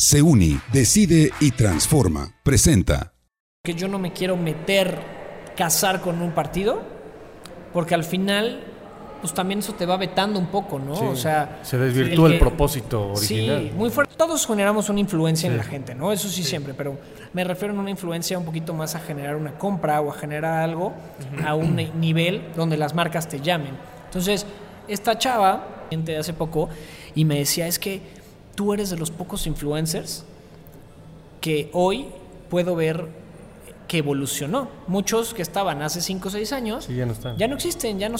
[0.00, 2.34] Se uni, decide y transforma.
[2.42, 3.12] Presenta.
[3.62, 4.98] Que yo no me quiero meter,
[5.54, 6.80] casar con un partido,
[7.74, 8.64] porque al final,
[9.20, 10.96] pues también eso te va vetando un poco, ¿no?
[10.96, 13.60] Sí, o sea, se desvirtúa el, propósito original.
[13.60, 14.14] Sí, muy fuerte.
[14.16, 16.12] Todos generamos una influencia en la gente, ¿no?
[16.12, 16.96] Eso sí, siempre, pero
[17.34, 20.62] me refiero a una influencia un poquito más a generar una compra o a generar
[20.62, 20.94] algo
[21.44, 23.76] a un ni- nivel donde las marcas te llamen.
[24.06, 24.46] Entonces,
[24.88, 26.70] esta chava, gente de hace poco,
[27.14, 28.18] y me decía, es que
[28.54, 30.24] tú eres de los pocos influencers
[31.40, 32.06] que hoy
[32.48, 33.08] puedo ver
[33.88, 34.68] que evolucionó.
[34.86, 37.36] Muchos que estaban hace 5 o 6 años Sí, ya no están.
[37.36, 38.16] ya no existen, ya no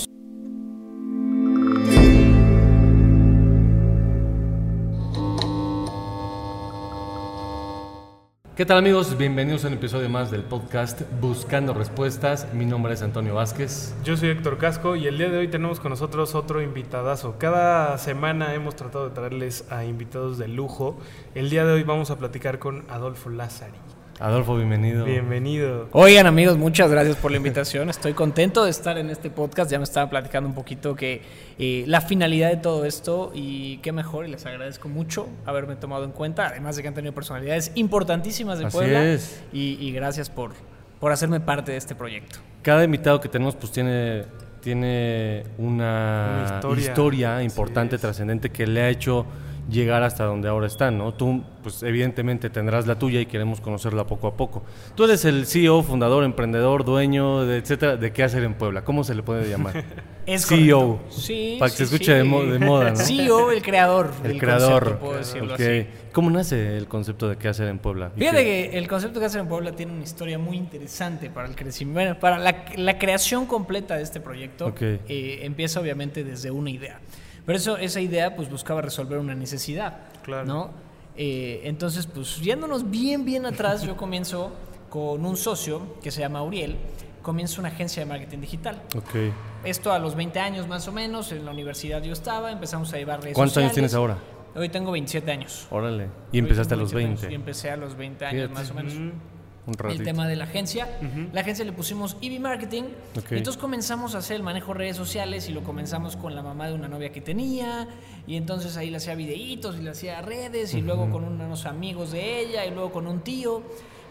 [8.61, 9.17] ¿Qué tal amigos?
[9.17, 12.53] Bienvenidos a un episodio más del podcast Buscando Respuestas.
[12.53, 13.95] Mi nombre es Antonio Vázquez.
[14.05, 17.37] Yo soy Héctor Casco y el día de hoy tenemos con nosotros otro invitadazo.
[17.39, 20.99] Cada semana hemos tratado de traerles a invitados de lujo.
[21.35, 23.79] El día de hoy vamos a platicar con Adolfo Lázari.
[24.21, 25.07] Adolfo, bienvenido.
[25.07, 25.89] Bienvenido.
[25.93, 27.89] Oigan amigos, muchas gracias por la invitación.
[27.89, 29.71] Estoy contento de estar en este podcast.
[29.71, 31.23] Ya me estaba platicando un poquito que
[31.59, 36.05] eh, la finalidad de todo esto y qué mejor y les agradezco mucho haberme tomado
[36.05, 36.49] en cuenta.
[36.49, 39.05] Además de que han tenido personalidades importantísimas de Así Puebla.
[39.07, 39.43] es.
[39.55, 40.53] Y, y gracias por,
[41.01, 42.41] por hacerme parte de este proyecto.
[42.61, 44.25] Cada invitado que tenemos pues tiene,
[44.61, 47.43] tiene una, Una historia.
[47.43, 49.25] importante, trascendente que le ha hecho
[49.71, 51.15] llegar hasta donde ahora están, ¿no?
[51.15, 54.63] Tú, pues evidentemente tendrás la tuya y queremos conocerla poco a poco.
[54.95, 58.83] Tú eres el CEO, fundador, emprendedor, dueño, de etcétera, de qué hacer en Puebla.
[58.85, 59.85] ¿Cómo se le puede llamar?
[60.27, 61.01] Es CEO.
[61.09, 62.29] Sí, Para que sí, se escuche de sí.
[62.29, 62.97] mo- de moda, ¿no?
[62.97, 64.13] CEO, el creador.
[64.23, 64.83] El creador.
[64.85, 65.61] concepto, puedo decirlo Ok.
[65.61, 65.87] así.
[66.13, 68.13] ¿Cómo nace el concepto de qué hacer en Puebla?
[68.15, 71.31] ¿Y Fíjate qué- que el concepto que hacen en Puebla tiene una historia muy interesante
[71.31, 74.67] para el crecimiento, bueno, para la, la creación completa de este proyecto.
[74.67, 74.83] Ok.
[74.83, 77.01] eh, empieza obviamente desde una idea.
[77.47, 79.99] Pero eso, esa idea pues buscaba resolver una necesidad.
[80.23, 80.45] Claro.
[80.47, 80.71] ¿no?
[81.17, 84.53] Eh, entonces, pues yéndonos bien, bien atrás, yo comienzo
[84.89, 86.77] con un socio que se llama Uriel,
[87.23, 88.83] comienzo una agencia de marketing digital.
[88.97, 89.33] Ok.
[89.65, 92.97] Esto a los 20 años más o menos, en la universidad yo estaba, empezamos a
[92.97, 93.93] llevar redes ¿Cuántos años sociales.
[93.93, 94.19] tienes ahora?
[94.55, 95.67] Hoy tengo 27 años.
[95.71, 96.09] Órale.
[96.33, 97.33] Y empezaste a los tengo 27 años, 20.
[97.33, 98.55] Y empecé a los 20 años Fíjate.
[98.55, 98.95] más o menos.
[98.95, 99.40] Un ratito.
[99.89, 100.89] El tema de la agencia.
[101.33, 102.85] La agencia le pusimos EV Marketing.
[103.31, 106.43] Y entonces comenzamos a hacer el manejo de redes sociales y lo comenzamos con la
[106.43, 107.89] mamá de una novia que tenía.
[108.27, 110.75] Y entonces ahí le hacía videitos y le hacía redes.
[110.75, 113.63] Y luego con unos amigos de ella y luego con un tío.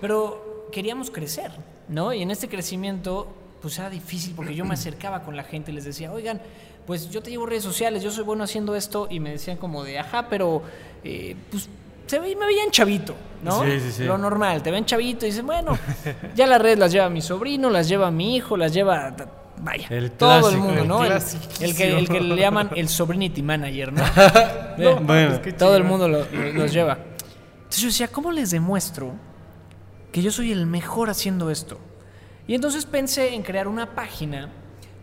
[0.01, 1.51] Pero queríamos crecer,
[1.87, 2.13] ¿no?
[2.13, 3.27] Y en este crecimiento,
[3.61, 6.41] pues era difícil porque yo me acercaba con la gente y les decía, oigan,
[6.85, 9.07] pues yo te llevo redes sociales, yo soy bueno haciendo esto.
[9.09, 10.61] Y me decían como de, ajá, pero
[11.03, 11.69] eh, pues
[12.09, 13.63] se ve, me veían chavito, ¿no?
[13.63, 14.03] Sí, sí, sí.
[14.03, 15.77] Lo normal, te ven chavito y dicen, bueno,
[16.35, 19.15] ya las redes las lleva mi sobrino, las lleva mi hijo, las lleva,
[19.61, 21.05] vaya, El todo el mundo, ¿no?
[21.05, 24.03] El, que, el que le llaman el sobrinity manager, ¿no?
[24.79, 25.33] No, bueno.
[25.33, 26.93] es que todo el mundo lo- lo- los lleva.
[26.93, 29.11] Entonces yo decía, ¿cómo les demuestro
[30.11, 31.77] que yo soy el mejor haciendo esto?
[32.47, 34.49] Y entonces pensé en crear una página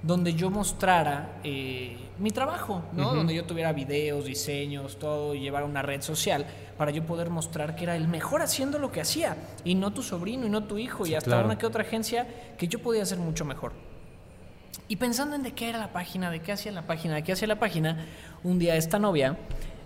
[0.02, 3.14] donde yo mostrara eh, mi trabajo, ¿no?
[3.14, 6.46] Donde yo tuviera videos, diseños, todo, y llevara una red social
[6.78, 10.02] para yo poder mostrar que era el mejor haciendo lo que hacía, y no tu
[10.02, 11.46] sobrino, y no tu hijo, y hasta claro.
[11.46, 12.26] una que otra agencia
[12.56, 13.72] que yo podía hacer mucho mejor.
[14.88, 17.32] Y pensando en de qué era la página, de qué hacía la página, de qué
[17.32, 18.06] hacía la página,
[18.44, 19.36] un día esta novia,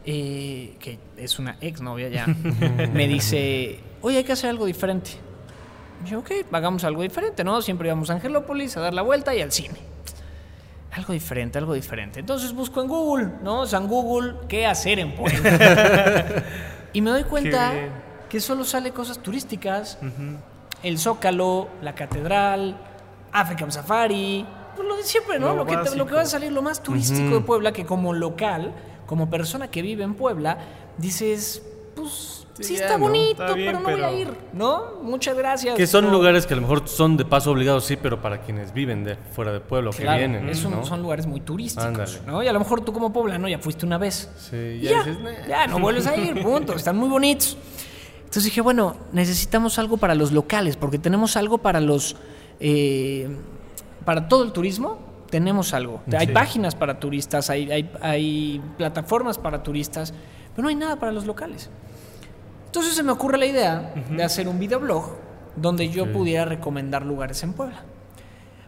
[0.05, 2.27] eh, que es una ex novia ya,
[2.93, 5.11] me dice, oye, hay que hacer algo diferente.
[6.05, 7.61] Y yo, ok, hagamos algo diferente, ¿no?
[7.63, 9.90] Siempre íbamos a Angelópolis a dar la vuelta y al cine.
[10.93, 12.21] Algo diferente, algo diferente.
[12.21, 13.65] Entonces busco en Google, ¿no?
[13.65, 16.43] En Google, ¿qué hacer en Puebla?
[16.93, 17.73] y me doy cuenta
[18.29, 19.99] que solo sale cosas turísticas,
[20.83, 22.77] el Zócalo, la Catedral,
[23.33, 25.49] African Safari, pues lo de siempre, ¿no?
[25.51, 27.85] Lo Lo, que, te- lo que va a salir, lo más turístico de Puebla, que
[27.85, 28.73] como local,
[29.07, 30.59] como persona que vive en Puebla,
[30.99, 31.63] dices,
[31.95, 33.05] pues sí, Sí, ya, está ¿no?
[33.05, 34.95] bonito, Está bien, pero no voy a ir, ¿no?
[35.03, 35.77] Muchas gracias.
[35.77, 36.11] Que son No.
[36.13, 39.17] lugares que a lo mejor son de paso obligados, sí, pero para quienes viven de
[39.17, 40.49] fuera de pueblo, que vienen.
[40.49, 40.85] es un- ¿no?
[40.85, 42.19] son lugares muy turísticos, Ándale.
[42.27, 42.43] ¿no?
[42.43, 44.31] Y a lo mejor tú como poblano ya fuiste una vez.
[44.51, 45.47] Sí, ya ya, dices, "Nah".
[45.49, 46.75] ya, no vuelves a ir, punto.
[46.75, 47.57] Están muy bonitos.
[48.19, 52.17] Entonces dije, bueno, necesitamos algo para los locales, porque tenemos algo para los.
[52.61, 53.29] eh,
[54.05, 54.99] para todo el turismo,
[55.31, 56.03] tenemos algo.
[56.17, 60.13] Hay páginas para turistas, hay, hay, hay plataformas para turistas,
[60.55, 61.71] pero no hay nada para los locales.
[62.71, 65.17] Entonces se me ocurre la idea de hacer un videoblog
[65.57, 67.83] donde yo pudiera recomendar lugares en Puebla.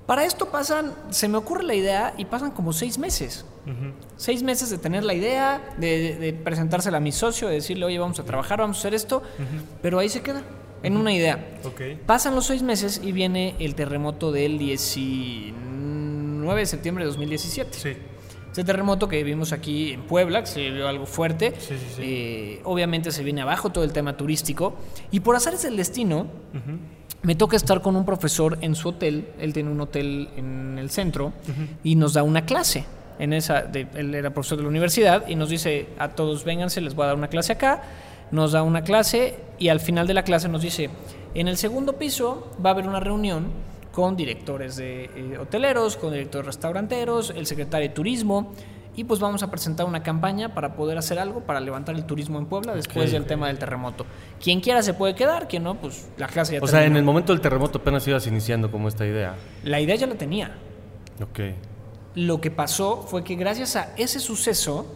[0.06, 3.44] Para esto pasan, se me ocurre la idea y pasan como seis meses.
[4.16, 7.84] Seis meses de tener la idea, de, de- de presentársela a mi socio, de decirle,
[7.87, 9.22] oye, vamos a trabajar, vamos a hacer esto,
[9.81, 10.43] pero ahí se queda,
[10.82, 11.58] en una idea.
[12.04, 17.78] Pasan los seis meses y viene el terremoto del 19 de septiembre de 2017.
[17.78, 17.96] Sí.
[18.52, 22.02] Ese terremoto que vimos aquí en Puebla, que se vio algo fuerte, Sí, sí, sí.
[22.04, 24.75] eh, obviamente se viene abajo todo el tema turístico.
[25.10, 26.26] Y por hacerse el destino,
[27.22, 29.26] me toca estar con un profesor en su hotel.
[29.38, 31.32] Él tiene un hotel en el centro
[31.82, 32.84] y nos da una clase.
[33.19, 36.81] En esa, de- él era profesor de la universidad y nos dice a todos vénganse,
[36.81, 37.82] les voy a dar una clase acá.
[38.32, 40.90] Nos da una clase y al final de la clase nos dice
[41.34, 43.46] en el segundo piso va a haber una reunión
[43.92, 48.52] con directores de eh, hoteleros, con directores restauranteros, el secretario de turismo
[48.94, 52.38] y pues vamos a presentar una campaña para poder hacer algo para levantar el turismo
[52.38, 54.04] en Puebla después del tema del terremoto.
[54.42, 57.02] Quien quiera se puede quedar, quien no, pues la clase ya O sea, en el
[57.02, 59.34] momento del terremoto apenas ibas iniciando como esta idea.
[59.64, 60.52] La idea ya la tenía.
[61.22, 61.40] Ok.
[62.14, 64.86] Lo que pasó fue que gracias a ese suceso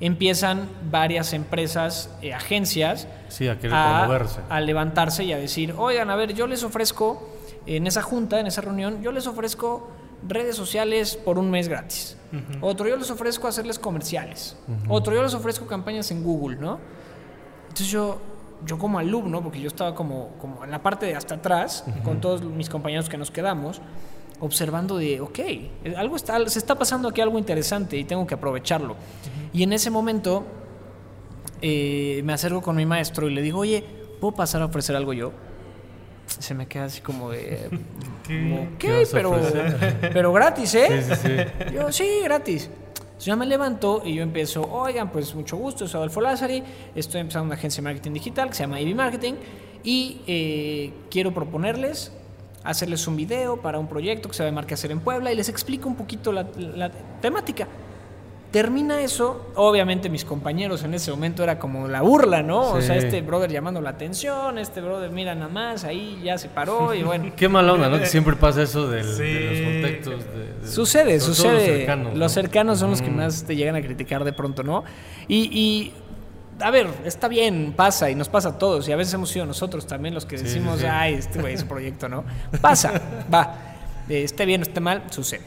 [0.00, 4.40] empiezan varias empresas, eh, agencias, Sí, a querer a, promoverse.
[4.48, 7.28] a levantarse y a decir, oigan, a ver, yo les ofrezco,
[7.66, 9.88] en esa junta, en esa reunión, yo les ofrezco
[10.26, 12.16] redes sociales por un mes gratis.
[12.60, 14.56] Otro, yo les ofrezco hacerles comerciales.
[14.88, 16.78] Otro, yo les ofrezco campañas en Google, ¿no?
[17.68, 18.18] Entonces yo,
[18.64, 22.20] yo como alumno, porque yo estaba como, como en la parte de hasta atrás, con
[22.20, 23.80] todos mis compañeros que nos quedamos,
[24.40, 25.38] observando de, ok,
[25.96, 28.96] algo está, se está pasando aquí algo interesante y tengo que aprovecharlo.
[29.52, 30.44] Y en ese momento
[31.62, 33.84] eh, me acerco con mi maestro y le digo, oye,
[34.20, 35.32] ¿puedo pasar a ofrecer algo yo?
[36.26, 37.70] Se me queda así como de,
[38.78, 39.40] ¿Qué vas a pero,
[40.00, 41.02] pero gratis, ¿eh?
[41.02, 41.74] Sí, sí, sí.
[41.74, 42.68] Yo, sí, gratis.
[42.94, 46.62] Entonces yo me levanto y yo empiezo, oigan, pues mucho gusto, soy Adolfo Lázari,
[46.94, 49.34] estoy empezando una agencia de marketing digital que se llama EV Marketing
[49.82, 52.12] y eh, quiero proponerles
[52.62, 55.48] hacerles un video para un proyecto que se llama Marca Hacer en Puebla y les
[55.48, 56.90] explico un poquito la, la
[57.20, 57.68] temática.
[58.56, 62.70] Termina eso, obviamente mis compañeros en ese momento era como la burla, ¿no?
[62.72, 62.86] O Sí.
[62.86, 66.94] sea, este brother llamando la atención, este brother mira nada más, ahí ya se paró
[66.94, 67.32] y bueno.
[67.36, 67.98] Qué mala onda, ¿no?
[67.98, 69.24] Que siempre pasa eso del- Sí.
[69.24, 70.24] de los contextos.
[70.34, 71.52] de- de- Sucede, sucede.
[71.52, 72.32] Los Los cercanos.
[72.32, 72.80] cercanos, ¿no?
[72.80, 73.16] son los que Mm.
[73.16, 74.84] más te llegan a criticar de pronto, ¿no?
[75.28, 75.92] Y, y,
[76.58, 78.88] a ver, está bien, pasa y nos pasa a todos.
[78.88, 80.88] Y a veces hemos sido nosotros también los que Sí, decimos, sí, sí.
[80.90, 82.24] ay, este güey es un proyecto, ¿no?
[82.62, 83.54] Pasa, va.
[84.08, 85.42] Eh, esté bien o esté mal, sucede.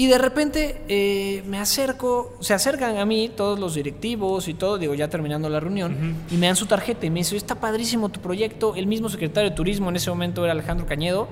[0.00, 4.78] Y de repente eh, me acerco, se acercan a mí todos los directivos y todo,
[4.78, 8.08] digo, ya terminando la reunión, y me dan su tarjeta y me dice, está padrísimo
[8.08, 8.74] tu proyecto.
[8.76, 11.28] El mismo secretario de Turismo en ese momento era Alejandro Cañedo.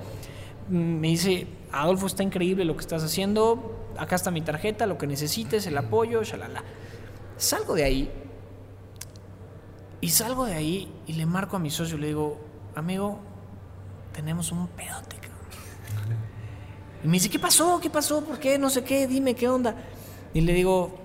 [0.68, 4.98] mm, Me dice, Adolfo, está increíble lo que estás haciendo, acá está mi tarjeta, lo
[4.98, 6.62] que necesites, el apoyo, shalala.
[7.38, 8.10] Salgo de ahí
[10.02, 12.38] y salgo de ahí y le marco a mi socio y le digo,
[12.74, 13.18] amigo,
[14.12, 15.16] tenemos un pedote.
[17.04, 17.78] Y me dice, ¿qué pasó?
[17.80, 18.22] ¿Qué pasó?
[18.24, 18.58] ¿Por qué?
[18.58, 19.74] No sé qué, dime qué onda.
[20.34, 20.98] Y le digo,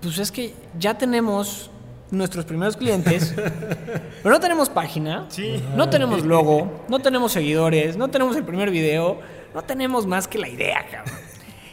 [0.00, 1.70] pues es que ya tenemos
[2.10, 3.34] nuestros primeros clientes,
[4.22, 5.62] pero no tenemos página, Sí.
[5.76, 9.20] no tenemos logo, no tenemos seguidores, no tenemos el primer video,
[9.54, 11.14] no tenemos más que la idea, cabrón.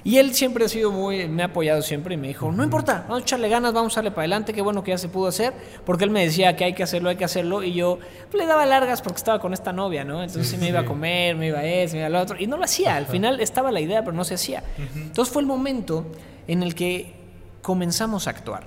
[0.08, 3.02] Y él siempre ha sido muy, me ha apoyado siempre y me dijo, no importa,
[3.10, 5.28] vamos a echarle ganas, vamos a darle para adelante, qué bueno que ya se pudo
[5.28, 5.54] hacer,
[5.86, 8.00] porque él me decía que hay que hacerlo, hay que hacerlo, y yo
[8.34, 10.24] le daba largas porque estaba con esta novia, ¿no?
[10.24, 12.38] Entonces sí, me iba a comer, me iba a eso, me iba a lo otro,
[12.40, 14.64] y no lo hacía, al final estaba la idea, pero no se hacía.
[14.96, 16.06] Entonces fue el momento
[16.48, 17.14] en el que
[17.62, 18.64] comenzamos a actuar.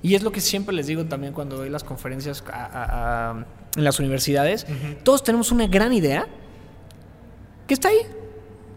[0.00, 3.46] Y es lo que siempre les digo también cuando doy las conferencias a- a- a-
[3.76, 4.64] en las universidades,
[5.02, 6.28] todos tenemos una gran idea
[7.66, 7.98] que está ahí,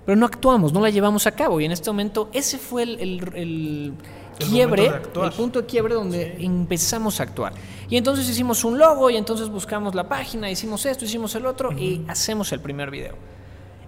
[0.08, 1.60] pero no actuamos, no la llevamos a cabo.
[1.60, 3.94] Y en este momento ese fue el, el- el
[4.40, 5.28] El quiebre, actuar.
[5.28, 7.52] el punto de quiebre donde empezamos a actuar.
[7.90, 11.74] Y entonces hicimos un logo y entonces buscamos la página, hicimos esto, hicimos el otro
[11.78, 13.16] y hacemos el primer video.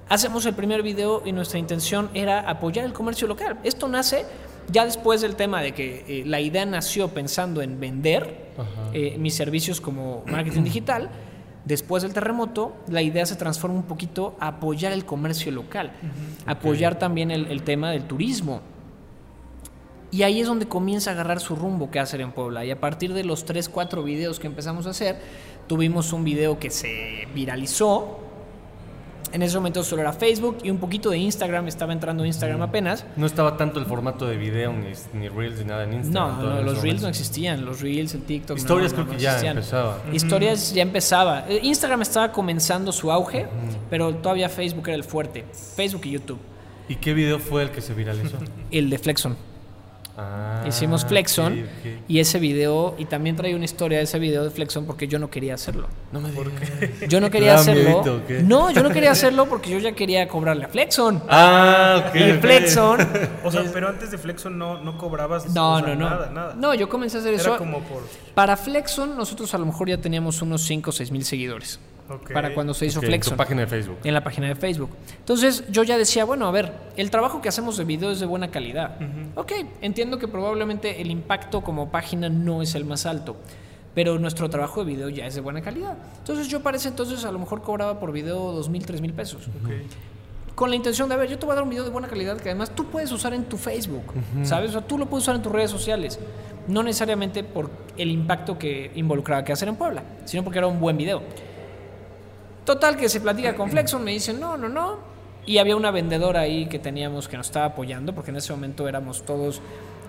[0.10, 3.58] Hacemos el primer video y nuestra intención era apoyar el comercio local.
[3.64, 4.26] Esto nace
[4.70, 8.50] ya después del tema de que eh, la idea nació pensando en vender
[8.94, 11.10] eh, mis servicios como marketing digital.
[11.70, 15.92] Después del terremoto, la idea se transforma un poquito a apoyar el comercio local,
[16.48, 18.62] apoyar también el, el tema del turismo.
[20.10, 22.66] Y ahí es donde comienza a agarrar su rumbo que hacer en Puebla.
[22.66, 25.20] Y a partir de los 3, 4 videos que empezamos a hacer,
[25.68, 28.18] tuvimos un video que se viralizó.
[29.32, 33.06] En ese momento solo era Facebook y un poquito de Instagram, estaba entrando Instagram apenas.
[33.16, 36.42] No estaba tanto el formato de video, ni, ni Reels, ni nada en Instagram.
[36.42, 38.58] No, no, los Reels no existían, los Reels, el TikTok.
[38.58, 39.58] Historias no, creo no que ya existían.
[39.58, 39.98] empezaba.
[40.12, 41.46] Historias ya empezaba.
[41.48, 43.48] Eh, Instagram estaba comenzando su auge,
[43.90, 45.46] pero todavía Facebook era el fuerte.
[45.76, 46.40] Facebook y YouTube.
[46.88, 48.38] ¿Y qué video fue el que se viralizó?
[48.72, 49.49] El de Flexon.
[50.22, 51.66] Ah, Hicimos Flexon
[52.10, 55.18] y ese video, y también trae una historia de ese video de Flexon porque yo
[55.18, 55.88] no quería hacerlo.
[56.12, 57.08] No me digas.
[57.08, 57.84] Yo no ¿Te quería hacerlo.
[57.90, 58.44] miedito o qué?
[58.44, 61.24] No, yo no quería hacerlo porque yo ya quería cobrarle a Flexon.
[61.30, 62.16] Ah, ok.
[62.16, 62.34] Y.
[62.34, 63.00] Flexon.
[63.46, 66.10] O sea, pero antes de Flexon no, no cobrabas No, o sea, no, no.
[66.10, 66.54] nada, nada.
[66.56, 67.58] No, yo comencé a hacer Era eso.
[67.58, 68.04] como por...
[68.36, 71.80] Para Flexon, nosotros a lo mejor ya teníamos unos 5 o 6 mil seguidores.
[72.10, 72.34] Ok.
[72.34, 73.98] para cuando se hizo Ok, en tu página de Facebook.
[74.04, 74.90] En la página de Facebook.
[75.20, 78.26] Entonces yo ya decía, bueno, a ver, el trabajo que hacemos de video es de
[78.26, 78.98] buena calidad.
[79.36, 79.52] Ok,
[79.82, 83.38] entiendo que probablemente el impacto como página no es el más alto,
[83.94, 85.98] pero nuestro trabajo de video ya es de buena calidad.
[86.20, 89.14] Entonces yo para ese entonces a lo mejor cobraba por video dos mil, tres mil
[89.14, 89.48] pesos.
[89.48, 89.72] Ok.
[90.56, 92.10] Con la intención de, a ver, yo te voy a dar un video de buena
[92.10, 94.04] calidad que además tú puedes usar en tu Facebook,
[94.44, 94.72] ¿sabes?
[94.72, 96.20] O sea, tú lo puedes usar en tus redes sociales.
[96.68, 100.82] No necesariamente por el impacto que involucraba que hacer en Puebla, sino porque era un
[100.82, 101.24] buen video.
[102.70, 105.00] Total, que se platica con Flexon, me dicen, no, no, no.
[105.44, 108.88] Y había una vendedora ahí que teníamos que nos estaba apoyando, porque en ese momento
[108.88, 109.60] éramos todos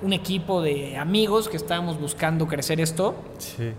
[0.03, 3.15] un equipo de amigos que estábamos buscando crecer esto.
[3.39, 3.73] Sí.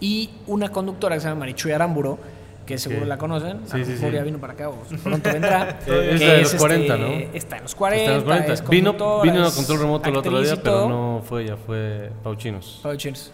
[0.00, 2.18] Y una conductora que se llama Marichuy Aramburo,
[2.64, 3.08] que seguro Ok.
[3.08, 3.60] la conocen.
[3.66, 4.16] Sí, a lo sí, mejor sí.
[4.16, 5.78] ya vino para acá o pronto vendrá.
[5.86, 7.06] Es de los este, 40, ¿no?
[7.34, 8.02] Está en los 40.
[8.02, 8.52] Está en los 40.
[8.54, 8.92] es Vino,
[9.22, 12.80] vino a control remoto el otro día, pero no fue ella, fue Pauchinos.
[12.82, 13.30] Pau Cheers.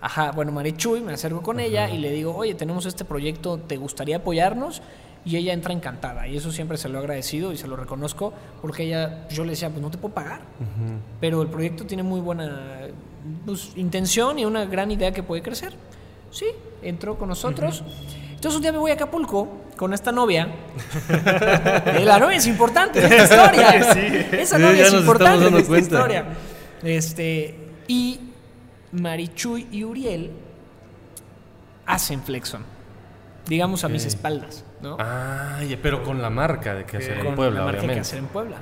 [0.00, 3.76] Ajá, bueno, Marichuy, me acerco con ella y le digo, oye, tenemos este proyecto, ¿te
[3.76, 4.80] gustaría apoyarnos?
[5.24, 8.32] Y ella entra encantada, y eso siempre se lo he agradecido y se lo reconozco,
[8.62, 10.40] porque ella, yo le decía, pues no te puedo pagar,
[11.20, 12.88] pero el proyecto tiene muy buena
[13.44, 15.74] pues, intención y una gran idea que puede crecer.
[16.30, 16.46] Sí,
[16.82, 17.84] entró con nosotros.
[18.30, 20.48] Entonces un día me voy a Acapulco con esta novia.
[22.02, 23.70] La novia es importante en esta historia.
[24.40, 25.94] Esa novia es importante en esta cuenta.
[25.94, 26.24] historia.
[26.82, 27.54] Este,
[27.88, 28.20] y
[28.92, 30.30] Marichuy y Uriel
[31.86, 32.64] hacen Flexon.
[33.46, 34.96] Digamos a mis espaldas, ¿no?
[35.00, 38.00] Ah, pero con la marca de que hacer con en Puebla, la marca que obviamente.
[38.00, 38.58] hacer en Puebla.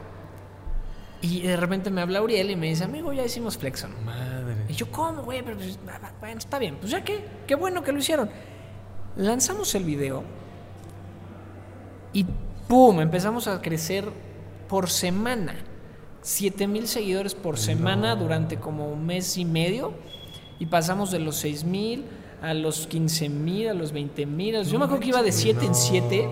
[1.20, 3.92] Y de repente me habla Uriel y me dice, amigo, ya hicimos Flexon.
[4.04, 4.56] Madre.
[4.68, 5.42] Y yo, ¿cómo, güey?
[5.42, 5.78] Pero, pues,
[6.20, 6.76] bueno, está bien.
[6.76, 8.30] Pues ya qué, qué bueno que lo hicieron.
[9.16, 10.22] Lanzamos el video
[12.12, 12.24] y
[12.68, 13.00] ¡pum!
[13.00, 14.04] Empezamos a crecer
[14.68, 15.56] por semana.
[16.22, 19.94] 7 mil seguidores por semana durante como un mes y medio.
[20.58, 22.04] Y pasamos de los 6 mil
[22.42, 24.62] a los 15 mil, a los 20 mil.
[24.64, 26.28] Yo me acuerdo que iba de 7 en 7.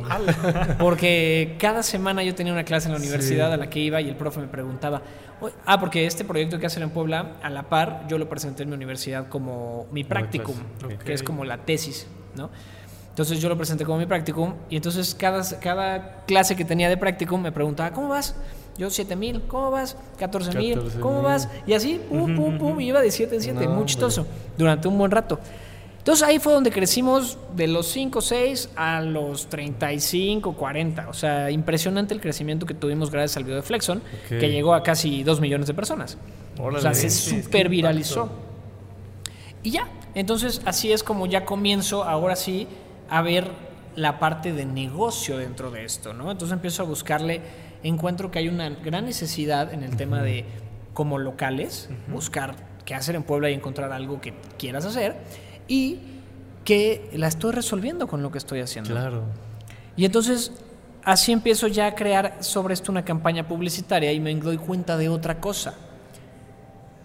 [0.78, 4.08] Porque cada semana yo tenía una clase en la universidad a la que iba y
[4.08, 5.02] el profe me preguntaba,
[5.40, 8.62] "Oye, ah, porque este proyecto que hacen en Puebla, a la par, yo lo presenté
[8.62, 10.54] en mi universidad como mi practicum,
[11.04, 12.06] que es como la tesis,
[12.36, 12.50] ¿no?
[13.08, 16.98] Entonces yo lo presenté como mi practicum y entonces cada, cada clase que tenía de
[16.98, 18.36] practicum me preguntaba, ¿cómo vas?
[18.78, 19.96] Yo 7 mil, ¿cómo vas?
[20.18, 21.00] 14 mil, 14,000.
[21.00, 21.48] ¿cómo vas?
[21.66, 24.88] Y así, pum, pum, pum, y iba de 7 en 7, No, muy chistoso, durante
[24.88, 25.38] un buen rato.
[26.06, 31.08] Entonces ahí fue donde crecimos de los 5, 6 a los 35, 40.
[31.08, 34.84] O sea, impresionante el crecimiento que tuvimos gracias al video de Flexon, que llegó a
[34.84, 36.16] casi 2 millones de personas.
[36.58, 38.30] o sea, se super viralizó.
[39.64, 42.68] Y ya, entonces así es como ya comienzo ahora sí
[43.10, 43.50] a ver
[43.96, 46.30] la parte de negocio dentro de esto, ¿no?
[46.30, 47.40] Entonces empiezo a buscarle,
[47.88, 50.44] encuentro que hay una gran necesidad en el tema de
[50.94, 55.16] como locales, buscar qué hacer en Puebla y encontrar algo que quieras hacer
[55.68, 55.98] y
[56.64, 58.90] que la estoy resolviendo con lo que estoy haciendo.
[58.90, 59.24] Claro.
[59.96, 60.52] Y entonces
[61.04, 65.08] así empiezo ya a crear sobre esto una campaña publicitaria y me doy cuenta de
[65.08, 65.74] otra cosa.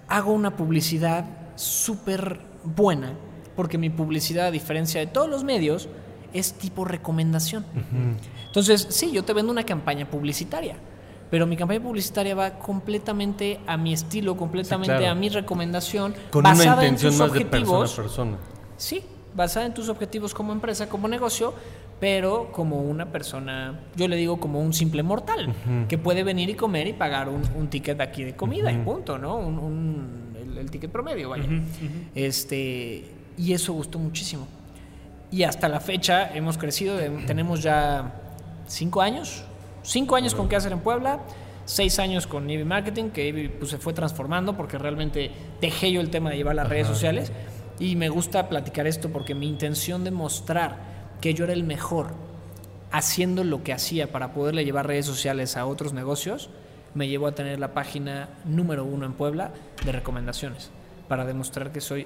[0.08, 3.14] Hago una publicidad súper buena
[3.56, 5.88] porque mi publicidad, a diferencia de todos los medios,
[6.34, 7.66] es tipo recomendación.
[8.48, 10.76] Entonces, sí, yo te vendo una campaña publicitaria,
[11.30, 15.12] pero mi campaña publicitaria va completamente a mi estilo, completamente claro.
[15.12, 17.94] a mi recomendación, Con una basada en tus más de persona a objetivos.
[17.94, 18.38] persona.
[18.78, 19.02] Sí,
[19.36, 21.54] basada en tus objetivos como empresa, como negocio,
[22.02, 25.54] pero como una persona, yo le digo como un simple mortal,
[25.88, 29.18] que puede venir y comer y pagar un, un ticket aquí de comida y punto,
[29.20, 29.38] ¿no?
[29.38, 31.46] Un, un- el, el ticket promedio, vaya.
[32.16, 33.06] Este,
[33.38, 34.48] y eso gustó muchísimo.
[35.32, 38.14] Y hasta la fecha hemos crecido, tenemos ya
[38.68, 39.44] cinco años,
[39.82, 41.22] cinco años con qué hacer en Puebla,
[41.66, 46.02] seis años con Ivy Marketing, que Ivy pues, se fue transformando porque realmente dejé yo
[46.02, 47.32] el tema de llevar las redes sociales.
[47.80, 50.78] Y me gusta platicar esto porque mi intención de mostrar
[51.22, 52.14] que yo era el mejor
[52.92, 56.50] haciendo lo que hacía para poderle llevar redes sociales a otros negocios,
[56.94, 59.52] me llevó a tener la página número uno en Puebla
[59.86, 60.72] de recomendaciones,
[61.08, 62.06] para demostrar que soy,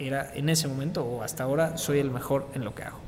[0.00, 2.98] era en ese momento o hasta ahora, soy el mejor en lo que hago.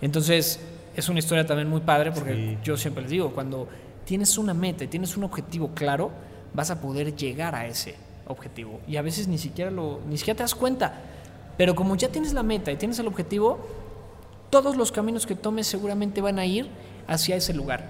[0.00, 0.60] Entonces,
[0.96, 2.58] es una historia también muy padre porque Sí.
[2.64, 3.68] yo siempre les digo, cuando
[4.04, 6.10] tienes una meta y tienes un objetivo claro,
[6.54, 7.94] vas a poder llegar a ese
[8.26, 8.80] objetivo.
[8.88, 11.00] Y a veces ni siquiera, lo, ni siquiera te das cuenta.
[11.56, 13.58] Pero como ya tienes la meta y tienes el objetivo,
[14.50, 16.68] todos los caminos que tomes seguramente van a ir
[17.06, 17.84] hacia ese lugar.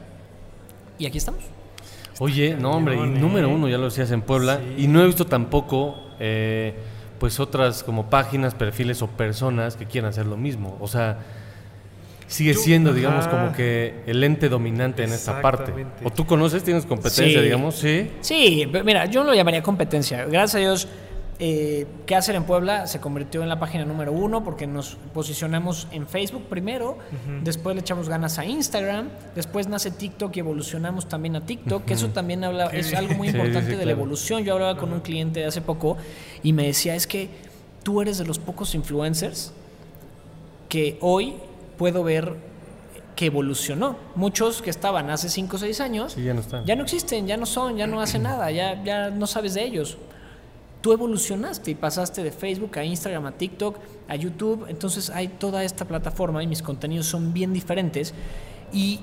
[0.98, 1.42] Y aquí estamos.
[2.18, 3.06] Oye, no, hombre, y ¿eh?
[3.06, 4.84] número uno, ya lo decías en Puebla, Sí.
[4.84, 6.74] y no he visto tampoco, eh,
[7.18, 10.76] pues otras como páginas, perfiles o personas que quieran hacer lo mismo.
[10.80, 11.18] O sea,
[12.26, 13.30] sigue siendo, digamos, ajá.
[13.36, 15.72] como que el ente dominante en esta parte.
[16.04, 17.44] ¿O tú conoces, tienes competencia, Sí.
[17.44, 17.74] digamos?
[17.76, 18.10] Sí.
[18.20, 20.24] Sí, pero mira, yo no lo llamaría competencia.
[20.26, 20.88] Gracias a Dios,
[21.40, 22.86] eh, ¿Qué hacer en Puebla?
[22.88, 26.98] Se convirtió en la página número uno porque nos posicionamos en Facebook primero,
[27.44, 31.94] después le echamos ganas a Instagram, después nace TikTok y evolucionamos también a TikTok, que
[31.94, 33.98] eso también habla, es algo muy Sí, importante sí, de la claro.
[33.98, 34.42] evolución.
[34.44, 35.96] Yo hablaba con un cliente hace poco
[36.42, 37.28] y me decía, es que
[37.84, 39.52] tú eres de los pocos influencers
[40.68, 41.34] que hoy
[41.76, 42.34] puedo ver
[43.14, 43.96] que evolucionó.
[44.14, 46.64] Muchos que estaban hace 5 o 6 años Sí, ya no están.
[46.64, 49.64] ya no existen, ya no son, ya no hacen nada, ya, ya no sabes de
[49.64, 49.98] ellos.
[50.80, 54.66] Tú evolucionaste y pasaste de Facebook a Instagram, a TikTok, a YouTube.
[54.68, 58.14] Entonces hay toda esta plataforma y mis contenidos son bien diferentes.
[58.72, 59.00] Y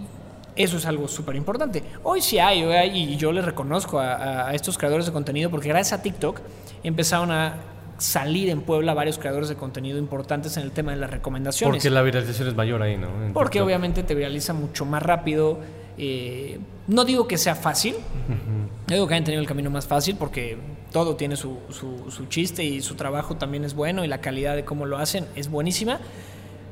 [0.56, 1.84] eso es algo súper importante.
[2.04, 5.68] Hoy sí hay, hoy hay, y yo les reconozco a, estos creadores de contenido porque
[5.68, 6.40] gracias a TikTok
[6.84, 7.58] empezaron a
[7.98, 11.76] salir en Puebla varios creadores de contenido importantes en el tema de las recomendaciones.
[11.76, 13.08] Porque la viralización es mayor ahí, ¿no?
[13.26, 13.66] En Porque TikTok.
[13.66, 15.60] obviamente te viraliza mucho más rápido.
[15.98, 17.96] eh, no digo que sea fácil,
[18.88, 20.58] no digo que hayan tenido el camino más fácil porque
[20.96, 24.56] todo tiene su, su- su chiste y su trabajo también es bueno y la calidad
[24.56, 26.00] de cómo lo hacen es buenísima.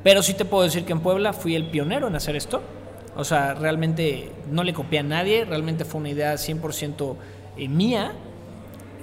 [0.02, 2.62] Pero sí te puedo decir que en Puebla fui el pionero en hacer esto.
[3.16, 7.16] O sea, realmente no le copié a nadie, realmente fue una idea 100%
[7.58, 8.12] eh, mía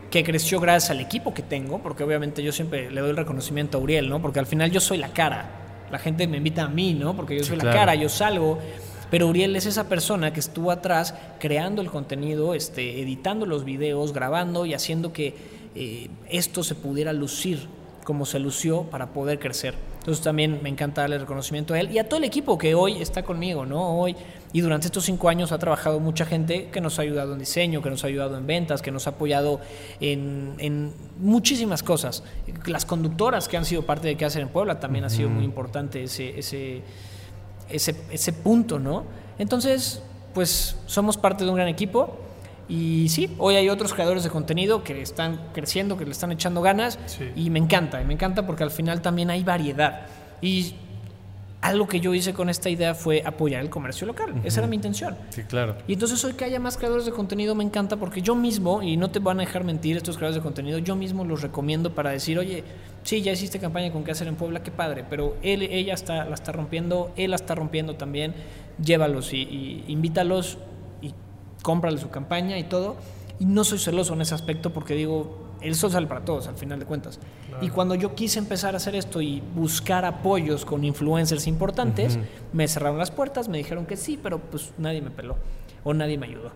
[0.09, 3.77] que creció gracias al equipo que tengo, porque obviamente yo siempre le doy el reconocimiento
[3.77, 4.23] a Uriel, ¿no?
[4.23, 5.85] Porque al final yo soy la cara.
[5.91, 7.15] La gente me invita a mí, ¿no?
[7.15, 8.57] Porque yo Sí, soy la cara, yo salgo.
[9.11, 14.13] Pero Uriel es esa persona que estuvo atrás creando el contenido, este, editando los videos,
[14.13, 15.35] grabando y haciendo que
[15.75, 17.67] eh, esto se pudiera lucir
[18.03, 19.75] como se lució para poder crecer.
[19.99, 22.99] Entonces también me encanta darle reconocimiento a él y a todo el equipo que hoy
[22.99, 23.99] está conmigo, ¿no?
[23.99, 24.15] Hoy
[24.51, 27.83] y durante estos cinco años ha trabajado mucha gente que nos ha ayudado en diseño,
[27.83, 29.59] que nos ha ayudado en ventas, que nos ha apoyado
[29.99, 32.23] en, en muchísimas cosas.
[32.65, 35.45] Las conductoras que han sido parte de qué hacer en Puebla también ha sido muy
[35.45, 36.81] importante ese, ese,
[37.71, 39.03] ese, ese punto, ¿no?
[39.37, 40.01] Entonces,
[40.33, 42.17] pues somos parte de un gran equipo.
[42.69, 46.61] Y sí, hoy hay otros creadores de contenido que están creciendo, que le están echando
[46.61, 46.99] ganas.
[47.05, 47.29] Sí.
[47.35, 50.05] Y me encanta, y me encanta porque al final también hay variedad.
[50.41, 50.75] Y
[51.61, 54.41] algo que yo hice con esta idea fue apoyar el comercio local.
[54.43, 55.15] Esa era mi intención.
[55.29, 55.77] Sí, claro.
[55.87, 58.97] Y entonces hoy que haya más creadores de contenido me encanta porque yo mismo, y
[58.97, 62.09] no te van a dejar mentir estos creadores de contenido, yo mismo los recomiendo para
[62.09, 62.63] decir, oye,
[63.03, 66.25] sí, ya hiciste campaña con qué hacer en Puebla, qué padre, pero él, ella está,
[66.25, 68.33] la está rompiendo, él la está rompiendo también,
[68.83, 70.57] llévalos y, y invítalos
[71.01, 71.13] y
[71.61, 72.95] cómprale su campaña y todo.
[73.39, 76.55] Y no soy celoso en ese aspecto porque digo, el sol sale para todos al
[76.55, 77.19] final de cuentas.
[77.61, 82.17] Y cuando yo quise empezar a hacer esto y buscar apoyos con influencers importantes,
[82.53, 85.37] me cerraron las puertas, me dijeron que sí, pero pues nadie me peló
[85.83, 86.51] o nadie me ayudó.